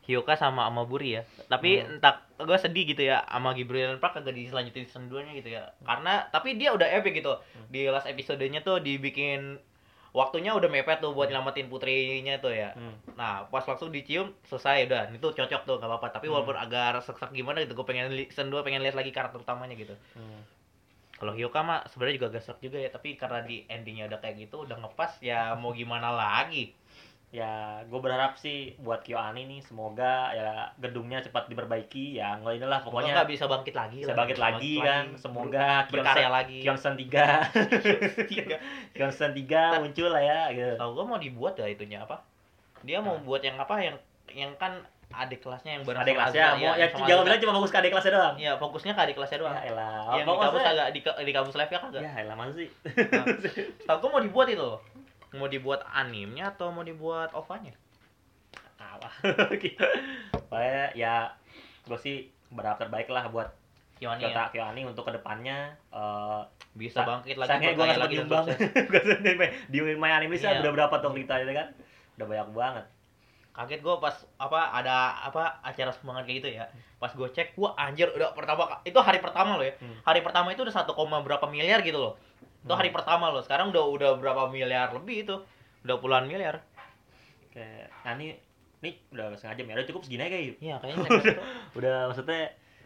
Hyoka 0.10 0.34
sama 0.34 0.66
Amaburi 0.66 1.16
ya. 1.16 1.22
Tapi 1.46 1.86
Hmm. 1.86 2.02
entah 2.02 2.26
gue 2.36 2.58
sedih 2.58 2.90
gitu 2.90 3.06
ya 3.06 3.22
sama 3.30 3.54
Gabriel 3.54 4.02
Park 4.02 4.18
kagak 4.18 4.34
diselanjutin 4.34 4.90
season 4.90 5.06
2-nya 5.06 5.38
gitu 5.38 5.54
ya. 5.54 5.70
Karena 5.86 6.26
tapi 6.34 6.58
dia 6.58 6.74
udah 6.74 6.90
epic 6.90 7.22
gitu. 7.22 7.38
Hmm. 7.38 7.70
Di 7.70 7.86
last 7.94 8.10
episodenya 8.10 8.66
tuh 8.66 8.82
dibikin 8.82 9.62
waktunya 10.10 10.58
udah 10.58 10.66
mepet 10.74 11.06
tuh 11.06 11.14
buat 11.14 11.30
nyelamatin 11.30 11.70
putrinya 11.70 12.42
tuh 12.42 12.50
ya. 12.50 12.74
Hmm. 12.74 12.98
Nah, 13.14 13.46
pas 13.54 13.62
langsung 13.62 13.94
dicium 13.94 14.34
selesai 14.50 14.90
udah. 14.90 15.14
Itu 15.14 15.30
cocok 15.38 15.62
tuh 15.70 15.76
gak 15.78 15.86
apa-apa. 15.86 16.08
Tapi 16.18 16.26
Hmm. 16.26 16.34
walaupun 16.34 16.58
agak 16.58 17.06
sesak 17.06 17.30
gimana 17.30 17.62
gitu, 17.62 17.78
gue 17.78 17.86
pengen 17.86 18.10
season 18.10 18.50
2 18.50 18.66
pengen 18.66 18.82
lihat 18.82 18.98
lagi 18.98 19.14
karakter 19.14 19.38
utamanya 19.38 19.78
gitu. 19.78 19.94
Hmm. 20.18 20.42
Kalau 21.20 21.36
Hyoka 21.36 21.60
mah 21.60 21.84
sebenarnya 21.92 22.16
juga 22.16 22.40
serak 22.40 22.64
juga 22.64 22.80
ya, 22.80 22.88
tapi 22.88 23.20
karena 23.20 23.44
di 23.44 23.68
endingnya 23.68 24.08
udah 24.08 24.24
kayak 24.24 24.40
gitu, 24.48 24.64
udah 24.64 24.80
ngepas 24.80 25.20
ya 25.20 25.52
mau 25.60 25.76
gimana 25.76 26.16
lagi. 26.16 26.72
Ya 27.30 27.54
gue 27.86 28.00
berharap 28.00 28.34
sih 28.36 28.74
buat 28.78 29.00
Kyoani 29.00 29.46
nih 29.46 29.62
semoga 29.62 30.34
ya 30.34 30.74
gedungnya 30.76 31.22
cepat 31.22 31.46
diperbaiki 31.46 32.18
ya 32.18 32.34
nggak 32.36 32.58
inilah 32.58 32.82
Pokoknya 32.82 33.14
nggak 33.16 33.30
bisa 33.30 33.46
bangkit 33.46 33.76
lagi 33.76 34.02
bisa 34.02 34.10
lah. 34.10 34.18
bangkit 34.18 34.40
lagi 34.40 34.74
kan 34.80 35.06
semoga 35.14 35.86
berkarya 35.88 36.26
lagi. 36.28 36.58
Kyonsen 36.60 36.98
3 36.98 37.86
Kyonsen 38.92 39.32
3 39.32 39.78
muncul 39.78 40.10
lah 40.10 40.22
ya 40.22 40.40
gitu 40.50 40.74
Tahu 40.76 40.90
gua 40.92 41.06
mau 41.06 41.18
dibuat 41.18 41.54
ya 41.56 41.66
itunya 41.66 42.02
apa? 42.02 42.18
Dia 42.82 42.98
mau 42.98 43.14
Nah. 43.14 43.22
buat 43.22 43.42
yang 43.42 43.58
apa 43.58 43.76
yang 43.78 43.96
yang 44.30 44.52
kan 44.56 44.82
adik 45.12 45.42
kelasnya 45.42 45.74
yang 45.76 45.84
bareng 45.84 46.02
adik 46.02 46.14
kelasnya 46.16 46.44
Azra, 46.44 46.54
mau 46.54 46.62
iya, 46.62 46.72
ya 46.76 46.88
sama 46.88 47.06
jangan 47.06 47.24
bilang 47.26 47.40
cuma 47.42 47.54
fokus 47.56 47.72
ke 47.72 47.78
adik 47.78 47.92
kelasnya 47.92 48.14
doang 48.14 48.36
Iya, 48.38 48.52
fokusnya 48.56 48.94
ke 48.94 49.02
adik 49.02 49.16
kelasnya 49.18 49.38
doang. 49.38 49.56
ya 49.56 49.62
elah 49.66 50.02
yang 50.14 50.26
di 50.28 50.38
kampus 50.40 50.64
agak 50.64 50.88
di, 50.90 51.00
di 51.02 51.34
kampus 51.34 51.56
live 51.56 51.72
ya 51.72 51.80
kagak? 51.80 52.02
ya 52.04 52.12
elah 52.20 52.36
mana 52.36 52.52
sih 52.54 52.68
Tahu 53.84 53.98
gua 54.00 54.10
mau 54.12 54.22
dibuat 54.22 54.48
itu. 54.48 54.70
Mau 55.36 55.46
dibuat 55.46 55.86
animenya 55.86 56.54
atau 56.54 56.74
mau 56.74 56.82
dibuat 56.82 57.34
OVA-nya? 57.34 57.74
apa 58.80 59.12
gitu 59.60 59.84
Pokoknya 60.50 60.96
ya 60.96 61.36
gue 61.86 62.00
sih 62.00 62.32
berharap 62.50 62.80
terbaik 62.80 63.12
lah 63.12 63.28
buat 63.28 63.52
Kiwani 64.00 64.24
Kyota 64.24 64.40
ya. 64.40 64.52
Kyoani 64.56 64.82
untuk 64.88 65.04
ke 65.04 65.12
depannya 65.12 65.76
eh 65.92 66.42
Bisa 66.74 67.04
Sa- 67.04 67.08
bangkit 67.08 67.36
lagi 67.36 67.50
sayangnya 67.52 67.76
gue 67.76 67.84
gak 67.84 67.96
sempat 68.00 68.12
nyumbang 68.16 68.46
di 69.68 69.78
My 70.00 70.12
Anime 70.16 70.40
List 70.40 70.48
Iya. 70.48 70.64
udah 70.64 70.72
berapa 70.72 70.96
tuh 71.04 71.12
kita 71.12 71.44
itu 71.44 71.52
kan 71.52 71.68
udah 72.16 72.26
banyak 72.26 72.50
banget 72.56 72.86
Kaget 73.50 73.84
gua 73.84 74.00
pas 74.00 74.16
apa 74.40 74.72
ada 74.72 75.20
apa 75.20 75.60
acara 75.60 75.92
sumbangan 75.92 76.24
kayak 76.24 76.38
gitu 76.40 76.50
ya. 76.56 76.70
Pas 76.96 77.12
gua 77.12 77.28
cek, 77.28 77.60
gua 77.60 77.76
anjir 77.76 78.08
udah 78.08 78.32
pertama 78.32 78.80
itu 78.88 78.96
hari 79.04 79.20
pertama 79.20 79.60
loh 79.60 79.68
ya. 79.68 79.76
Hmm. 79.84 80.00
Hari 80.06 80.24
pertama 80.24 80.54
itu 80.56 80.64
udah 80.64 80.72
1, 80.72 80.88
berapa 81.28 81.44
miliar 81.52 81.84
gitu 81.84 82.00
loh. 82.00 82.16
Itu 82.60 82.72
hari 82.72 82.90
Hmm. 82.90 82.98
pertama 82.98 83.26
loh. 83.28 83.40
Sekarang 83.40 83.70
udah 83.70 83.84
udah 83.86 84.10
berapa 84.16 84.48
miliar 84.48 84.92
lebih 84.92 85.24
itu. 85.24 85.36
Udah 85.82 85.96
puluhan 85.96 86.26
miliar. 86.26 86.60
kayak 87.50 87.90
nah 88.04 88.14
ini 88.14 88.38
ini 88.80 88.94
udah 89.10 89.34
sengaja 89.34 89.60
ya 89.60 89.74
udah 89.74 89.84
cukup 89.84 90.02
segini 90.04 90.22
aja 90.22 90.38
yuk 90.38 90.56
Iya, 90.60 90.76
kayaknya 90.78 91.02
segmen 91.02 91.22
itu. 91.26 91.42
udah 91.76 91.96
maksudnya 92.06 92.42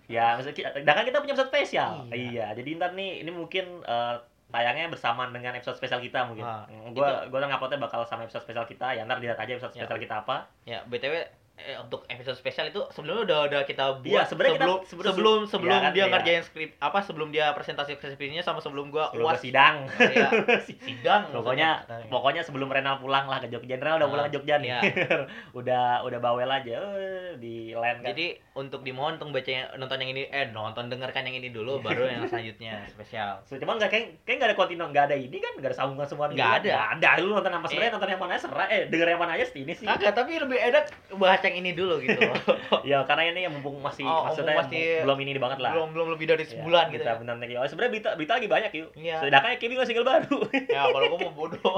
ya 0.05 0.25
maksudnya 0.33 0.55
nah 0.81 0.93
kan 0.93 1.03
kita 1.03 1.19
punya 1.19 1.33
episode 1.33 1.51
spesial 1.51 1.91
Iya. 2.07 2.15
iya 2.15 2.45
jadi 2.53 2.69
ntar 2.73 2.91
nih 2.93 3.21
ini 3.21 3.29
mungkin 3.29 3.65
eh, 3.81 4.15
tayangnya 4.47 4.87
bersamaan 4.87 5.29
dengan 5.29 5.51
episode 5.53 5.75
spesial 5.75 5.99
kita 5.99 6.25
mungkin 6.25 6.41
Nah, 6.41 6.63
gue 6.89 7.09
gue 7.27 7.37
nguploadnya 7.37 7.75
bakal 7.77 8.01
sama 8.03 8.23
episode 8.23 8.39
spesial 8.41 8.63
kita 8.63 8.93
ya 8.93 9.03
ntar 9.03 9.19
lihat 9.19 9.35
aja 9.35 9.51
episode 9.51 9.73
Ya. 9.73 9.83
spesial 9.83 9.99
kita 9.99 10.15
apa 10.17 10.47
Ya, 10.63 10.79
BTW 10.85 11.13
eh, 11.55 11.77
untuk 11.77 12.01
episode 12.05 12.33
spesial 12.33 12.65
itu 12.65 12.81
sebelumnya 12.89 13.23
udah 13.23 13.39
udah 13.47 13.61
kita 13.63 13.85
buat 13.95 14.05
Iya, 14.05 14.21
sebenarnya 14.25 14.53
kita- 14.55 14.65
sebelum 14.65 14.79
sebelum- 14.83 15.05
sebelum 15.07 15.39
sebelum 15.45 15.71
iya 15.71 15.79
kan, 15.79 15.91
dia 15.91 15.99
iya. 15.99 16.11
ngerjain 16.11 16.41
skrip 16.41 16.69
apa 16.77 16.99
sebelum 16.99 17.29
dia 17.29 17.45
presentasi 17.51 17.93
skripsinya 17.93 18.41
sama 18.41 18.57
sebelum 18.57 18.89
gua 18.89 19.07
Sebelum 19.07 19.25
uas 19.27 19.37
sidang. 19.39 19.85
Iya. 19.87 20.27
sidang 20.81 21.21
pokoknya 21.29 21.69
maksudnya. 21.79 22.09
pokoknya 22.09 22.41
sebelum 22.41 22.67
Renal 22.67 22.97
pulang 22.97 23.25
lah 23.25 23.37
ke 23.37 23.47
Jogja 23.47 23.75
Renal 23.75 23.95
udah 23.95 24.01
Ah, 24.01 24.11
pulang 24.11 24.25
ke 24.25 24.33
Jogja 24.33 24.55
nih 24.57 24.69
iya. 24.71 24.79
udah 25.53 25.85
udah 26.01 26.19
bawel 26.19 26.47
aja 26.47 26.73
eh, 26.73 27.31
di 27.35 27.71
land 27.71 28.01
kan 28.01 28.11
Jadi 28.11 28.25
untuk 28.53 28.81
dimohon 28.81 29.15
untuk 29.15 29.29
baca 29.31 29.49
nonton 29.75 29.97
yang 29.99 30.11
ini 30.11 30.23
eh 30.27 30.49
nonton 30.49 30.85
dengarkan 30.87 31.21
yang 31.23 31.37
ini 31.37 31.49
dulu 31.49 31.79
baru 31.85 32.05
yang 32.07 32.25
selanjutnya 32.25 32.81
spesial. 32.87 33.39
So, 33.43 33.55
cuma 33.55 33.75
nggak 33.75 33.89
kayak 33.89 34.05
kayak 34.23 34.35
nggak 34.35 34.49
ada 34.49 34.57
kontinu 34.57 34.83
nggak 34.85 35.05
ada 35.05 35.15
ini 35.15 35.37
kan 35.37 35.53
nggak 35.55 35.69
ada 35.69 35.77
sambungan 35.77 36.07
semua 36.07 36.25
Nggak 36.27 36.65
ada. 36.65 36.97
nggak 36.97 37.13
ada 37.13 37.21
lu 37.21 37.29
nonton 37.31 37.51
apa 37.51 37.65
sebenarnya 37.67 37.85
Eh. 37.85 37.95
nonton 37.95 38.09
yang 38.09 38.19
mana 38.19 38.33
serah 38.35 38.67
eh 38.67 38.81
denger 38.87 39.07
yang 39.07 39.21
mana 39.21 39.33
aja 39.33 39.45
ini 39.53 39.71
sih 39.71 39.85
Kagak, 39.85 40.13
tapi 40.13 40.31
lebih 40.35 40.57
enak 40.57 40.85
bahas 41.15 41.39
yang 41.43 41.57
ini 41.59 41.71
dulu 41.71 41.95
gitu. 41.99 42.19
ya 42.89 43.03
karena 43.03 43.29
ini 43.29 43.43
yang 43.43 43.53
mumpung 43.53 43.79
masih 43.79 44.03
Oh, 44.03 44.27
maksudnya 44.27 44.55
mumpung 44.55 44.71
masih- 44.71 45.01
belum 45.03 45.17
ini 45.19 45.31
banget 45.35 45.59
lah 45.59 45.71
belum 45.71 45.89
belum 45.91 46.07
lebih 46.15 46.25
dari 46.29 46.43
Ya, 46.43 46.49
sebulan 46.55 46.85
gitu 46.89 47.01
berita 47.01 47.11
ya. 47.11 47.19
benar 47.19 47.35
nih. 47.37 47.55
Oh, 47.55 47.65
sebenarnya 47.65 47.91
berita 47.91 48.09
berita 48.15 48.33
lagi 48.35 48.47
banyak 48.47 48.71
yuk. 48.73 48.89
Iya. 48.95 49.15
Sedangkan 49.19 49.51
Kimi 49.57 49.73
nggak 49.75 49.87
single 49.87 50.07
baru. 50.07 50.37
Ya 50.67 50.81
kalau 50.85 51.07
gua 51.09 51.19
mau 51.21 51.33
bodoh. 51.33 51.75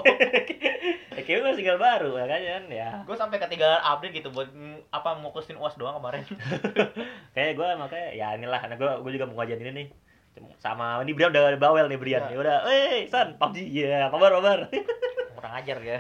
Kimi 1.25 1.39
nggak 1.41 1.56
single 1.56 1.80
baru, 1.80 2.10
makanya 2.13 2.49
kan 2.54 2.63
ya. 2.67 2.89
gue 3.01 3.15
sampai 3.15 3.38
ketinggalan 3.38 3.82
update 3.82 4.13
gitu 4.13 4.30
buat 4.30 4.49
apa 4.89 5.10
mukusin 5.17 5.58
uas 5.58 5.73
doang 5.73 5.97
kemarin. 5.97 6.21
Kayak 7.36 7.51
gue 7.56 7.69
makanya 7.75 8.08
ya 8.13 8.28
inilah 8.34 8.60
karena 8.60 8.75
gue 8.75 8.91
gue 9.01 9.12
juga 9.13 9.25
mau 9.25 9.41
ngajarin 9.41 9.65
ini 9.65 9.73
nih. 9.73 9.88
Sama 10.56 10.99
ini 10.99 11.15
Brian 11.15 11.32
udah 11.32 11.56
bawel 11.56 11.88
nih 11.88 11.95
Brian. 11.95 12.28
Iya. 12.28 12.36
Ya 12.36 12.38
udah, 12.38 12.58
eh 12.67 13.08
San, 13.08 13.39
PUBG 13.39 13.88
ya, 13.88 14.12
kabar 14.12 14.36
kabar. 14.36 14.60
Kurang 15.34 15.54
ajar 15.56 15.78
ya. 15.80 15.99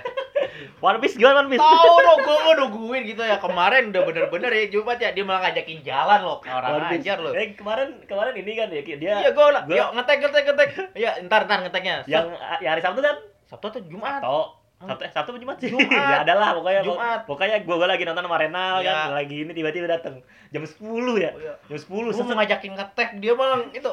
One 0.77 0.97
Piece 0.97 1.15
gimana 1.15 1.39
One 1.39 1.49
Piece? 1.49 1.59
Tahu 1.59 1.97
dong 1.97 2.19
gue 2.21 2.37
mau 2.39 2.53
nungguin 2.57 3.03
gitu 3.05 3.19
ya 3.19 3.37
kemarin 3.37 3.89
udah 3.89 4.01
bener-bener 4.03 4.51
ya 4.51 4.65
Jumat 4.69 4.97
ya 4.97 5.09
dia 5.09 5.21
malah 5.21 5.41
ngajakin 5.43 5.79
jalan 5.81 6.19
loh 6.21 6.37
orang 6.41 6.71
One 6.73 6.85
Piece. 6.89 7.03
ajar 7.03 7.17
loh. 7.19 7.31
Eh 7.31 7.53
kemarin 7.53 7.87
kemarin 8.03 8.33
ini 8.33 8.51
kan 8.53 8.67
ya 8.67 8.81
dia 8.81 8.95
Iya 9.17 9.29
gue 9.29 9.45
lah, 9.47 9.63
gua- 9.63 9.75
yuk 9.75 9.89
ngetek 9.93 10.17
ngetek 10.19 10.43
ngetek. 10.45 10.69
Iya 10.93 11.11
ntar 11.23 11.41
ntar 11.43 11.59
ngeteknya. 11.61 11.95
yang 12.05 12.25
yang 12.59 12.71
hari 12.71 12.81
Sabtu 12.81 12.99
kan? 12.99 13.15
Sabtu 13.45 13.65
atau 13.69 13.81
Jumat? 13.83 14.19
Atau 14.19 14.41
Sabtu, 14.77 15.01
eh, 15.01 15.11
Sabtu 15.11 15.29
apa 15.31 15.39
Jumat 15.39 15.57
sih? 15.57 15.69
Jumat. 15.71 15.87
ya 16.11 16.17
adalah 16.21 16.49
pokoknya 16.53 16.81
Jumat. 16.83 17.19
pokoknya 17.25 17.57
gue 17.61 17.75
gue 17.75 17.87
lagi 17.87 18.03
nonton 18.03 18.23
sama 18.23 18.37
Renal 18.37 18.75
Iya. 18.79 18.91
kan 18.91 19.09
lagi 19.13 19.37
ini 19.41 19.51
tiba-tiba 19.51 19.87
datang 19.87 20.19
jam 20.49 20.61
10 20.61 20.83
ya. 21.15 21.31
Oh, 21.31 21.39
iya. 21.39 21.53
Jam 21.65 21.77
10 21.77 22.11
Gue 22.11 22.23
mau 22.23 22.35
ngajakin 22.37 22.71
ngetek 22.73 23.09
dia 23.17 23.33
malah 23.33 23.59
itu. 23.69 23.91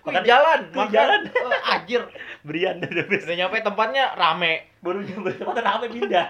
Makan- 0.00 0.24
jalan, 0.24 0.60
makan. 0.72 0.88
jalan. 0.90 1.20
Eh, 1.28 1.60
anjir. 1.70 2.00
Brian. 2.46 2.80
Udah 2.80 3.36
nyampe 3.36 3.60
tempatnya 3.60 4.16
rame. 4.16 4.64
Baru 4.80 4.98
baru 5.04 5.36
rame 5.54 5.86
pindah 5.88 6.26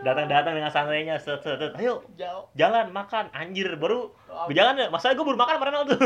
datang-datang 0.00 0.54
dengan 0.54 0.68
santainya 0.68 1.16
set 1.16 1.38
set 1.38 1.56
set. 1.56 1.72
ayo 1.76 2.00
Jauh. 2.14 2.48
jalan 2.54 2.88
makan 2.88 3.28
anjir 3.30 3.76
baru 3.76 4.08
Oh, 4.26 4.46
berjalan 4.46 4.78
ya 4.78 4.86
masalah 4.88 5.12
gue 5.12 5.24
baru 5.24 5.36
makan 5.36 5.52
sama 5.52 5.66
Renal 5.66 5.82
tuh 5.84 5.98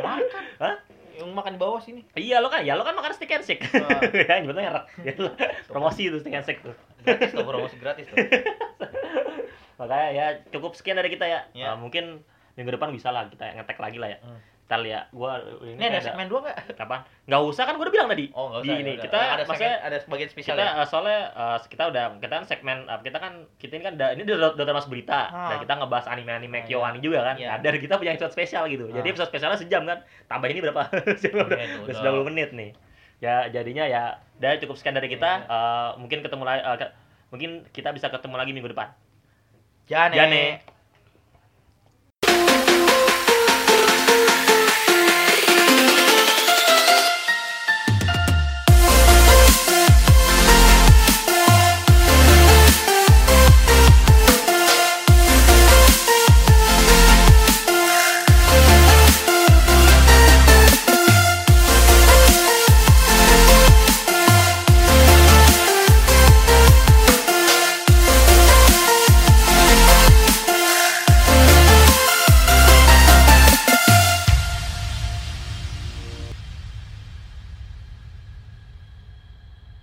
makan. 0.00 0.18
Hah? 0.58 0.74
Yang 1.14 1.30
makan 1.30 1.52
di 1.52 1.60
bawah 1.60 1.78
sini. 1.78 2.00
iya 2.14 2.40
lo 2.40 2.48
kan 2.48 2.60
ya 2.60 2.72
lo 2.72 2.82
kan 2.82 2.90
makan 2.92 3.12
steak 3.12 3.30
and 3.30 3.44
shake 3.44 3.62
Ah. 3.70 4.00
ya 4.26 4.40
nyebutnya 4.40 4.62
ngerak 4.66 4.84
ya, 4.98 5.12
promosi 5.64 6.08
itu 6.08 6.18
steak 6.18 6.34
and 6.34 6.42
shake 6.42 6.58
tuh 6.58 6.74
Gratis 7.00 7.30
tuh 7.30 7.44
promosi 7.44 7.76
gratis 7.76 8.08
tuh. 8.08 8.16
makanya 9.76 10.08
ya 10.10 10.26
cukup 10.48 10.72
sekian 10.72 10.96
dari 10.96 11.08
kita 11.08 11.22
ya 11.24 11.40
Ya. 11.52 11.74
Mungkin 11.74 12.24
minggu 12.54 12.70
depan 12.72 12.90
bisa 12.90 13.10
lah 13.10 13.28
kita 13.28 13.44
ngetek 13.52 13.76
lagi 13.76 13.98
lah 13.98 14.08
ya 14.08 14.18
Hmm. 14.20 14.40
Kita 14.64 14.80
lihat 14.80 15.04
gua 15.10 15.36
ini, 15.60 15.76
Ini 15.76 15.84
ada 15.84 15.92
ada 15.94 16.06
segmen 16.06 16.24
dua 16.24 16.40
nggak? 16.40 16.56
kapan 16.74 17.00
nggak 17.22 17.42
usah 17.44 17.62
kan 17.62 17.74
gua 17.74 17.84
udah 17.84 17.92
bilang 17.92 18.08
tadi 18.08 18.26
Oh 18.32 18.48
nggak 18.48 18.60
Di 18.60 18.66
usah. 18.66 18.74
ini, 18.74 18.84
ya 18.86 18.94
udah. 18.94 19.04
kita 19.04 19.16
ada 19.16 19.42
maksudnya- 19.42 19.52
segmen- 19.70 19.84
ada 19.84 19.96
sebagian 19.98 20.28
spesial 20.30 20.54
kita 20.54 20.64
ya. 20.64 20.72
eh, 20.74 20.86
soalnya 20.86 21.18
eh, 21.30 21.58
kita 21.66 21.84
udah 21.86 22.04
kita 22.16 22.34
kan 22.34 22.44
segmen 22.44 22.78
eh, 22.82 23.00
kita 23.02 23.18
kan 23.18 23.32
kita 23.54 23.72
ini 23.74 23.82
kan 23.82 23.92
udah 23.94 24.08
ini 24.10 24.22
udah, 24.24 24.36
udah 24.50 24.64
termasuk 24.64 24.90
berita 24.90 25.18
Ah. 25.26 25.46
dan 25.46 25.56
kita 25.60 25.72
ngebahas 25.74 26.06
anime-anime 26.08 26.58
Ah, 26.58 26.64
Kyoani 26.64 26.98
juga 26.98 27.20
kan 27.22 27.36
Iya. 27.36 27.46
nah, 27.46 27.58
dari 27.60 27.78
kita 27.78 27.94
punya 27.94 28.12
episode 28.12 28.32
spesial 28.32 28.64
gitu 28.66 28.88
jadi 28.88 29.02
Ah. 29.02 29.12
episode 29.12 29.28
spesialnya 29.28 29.58
sejam 29.58 29.82
kan 29.82 29.98
tambah 30.24 30.48
ini 30.48 30.60
berapa 30.60 30.80
Iya, 31.20 31.28
udah 31.38 31.60
itu 31.60 31.78
udah 31.82 31.94
udah. 31.94 32.12
90 32.16 32.24
menit 32.26 32.50
nih 32.50 32.70
ya 33.20 33.46
jadinya 33.48 33.84
ya 33.84 34.02
udah 34.34 34.50
cukup 34.58 34.74
sekian 34.74 34.92
dari 34.92 35.06
kita 35.08 35.30
Iya. 35.40 35.52
Eh, 35.52 35.90
mungkin 35.98 36.18
ketemu 36.20 36.42
lagi 36.42 36.60
ke- 36.78 36.92
mungkin 37.28 37.50
kita 37.68 37.92
bisa 37.92 38.08
ketemu 38.08 38.34
lagi 38.34 38.50
minggu 38.50 38.70
depan 38.70 38.88
Jane. 39.84 40.16
Jane. 40.16 40.44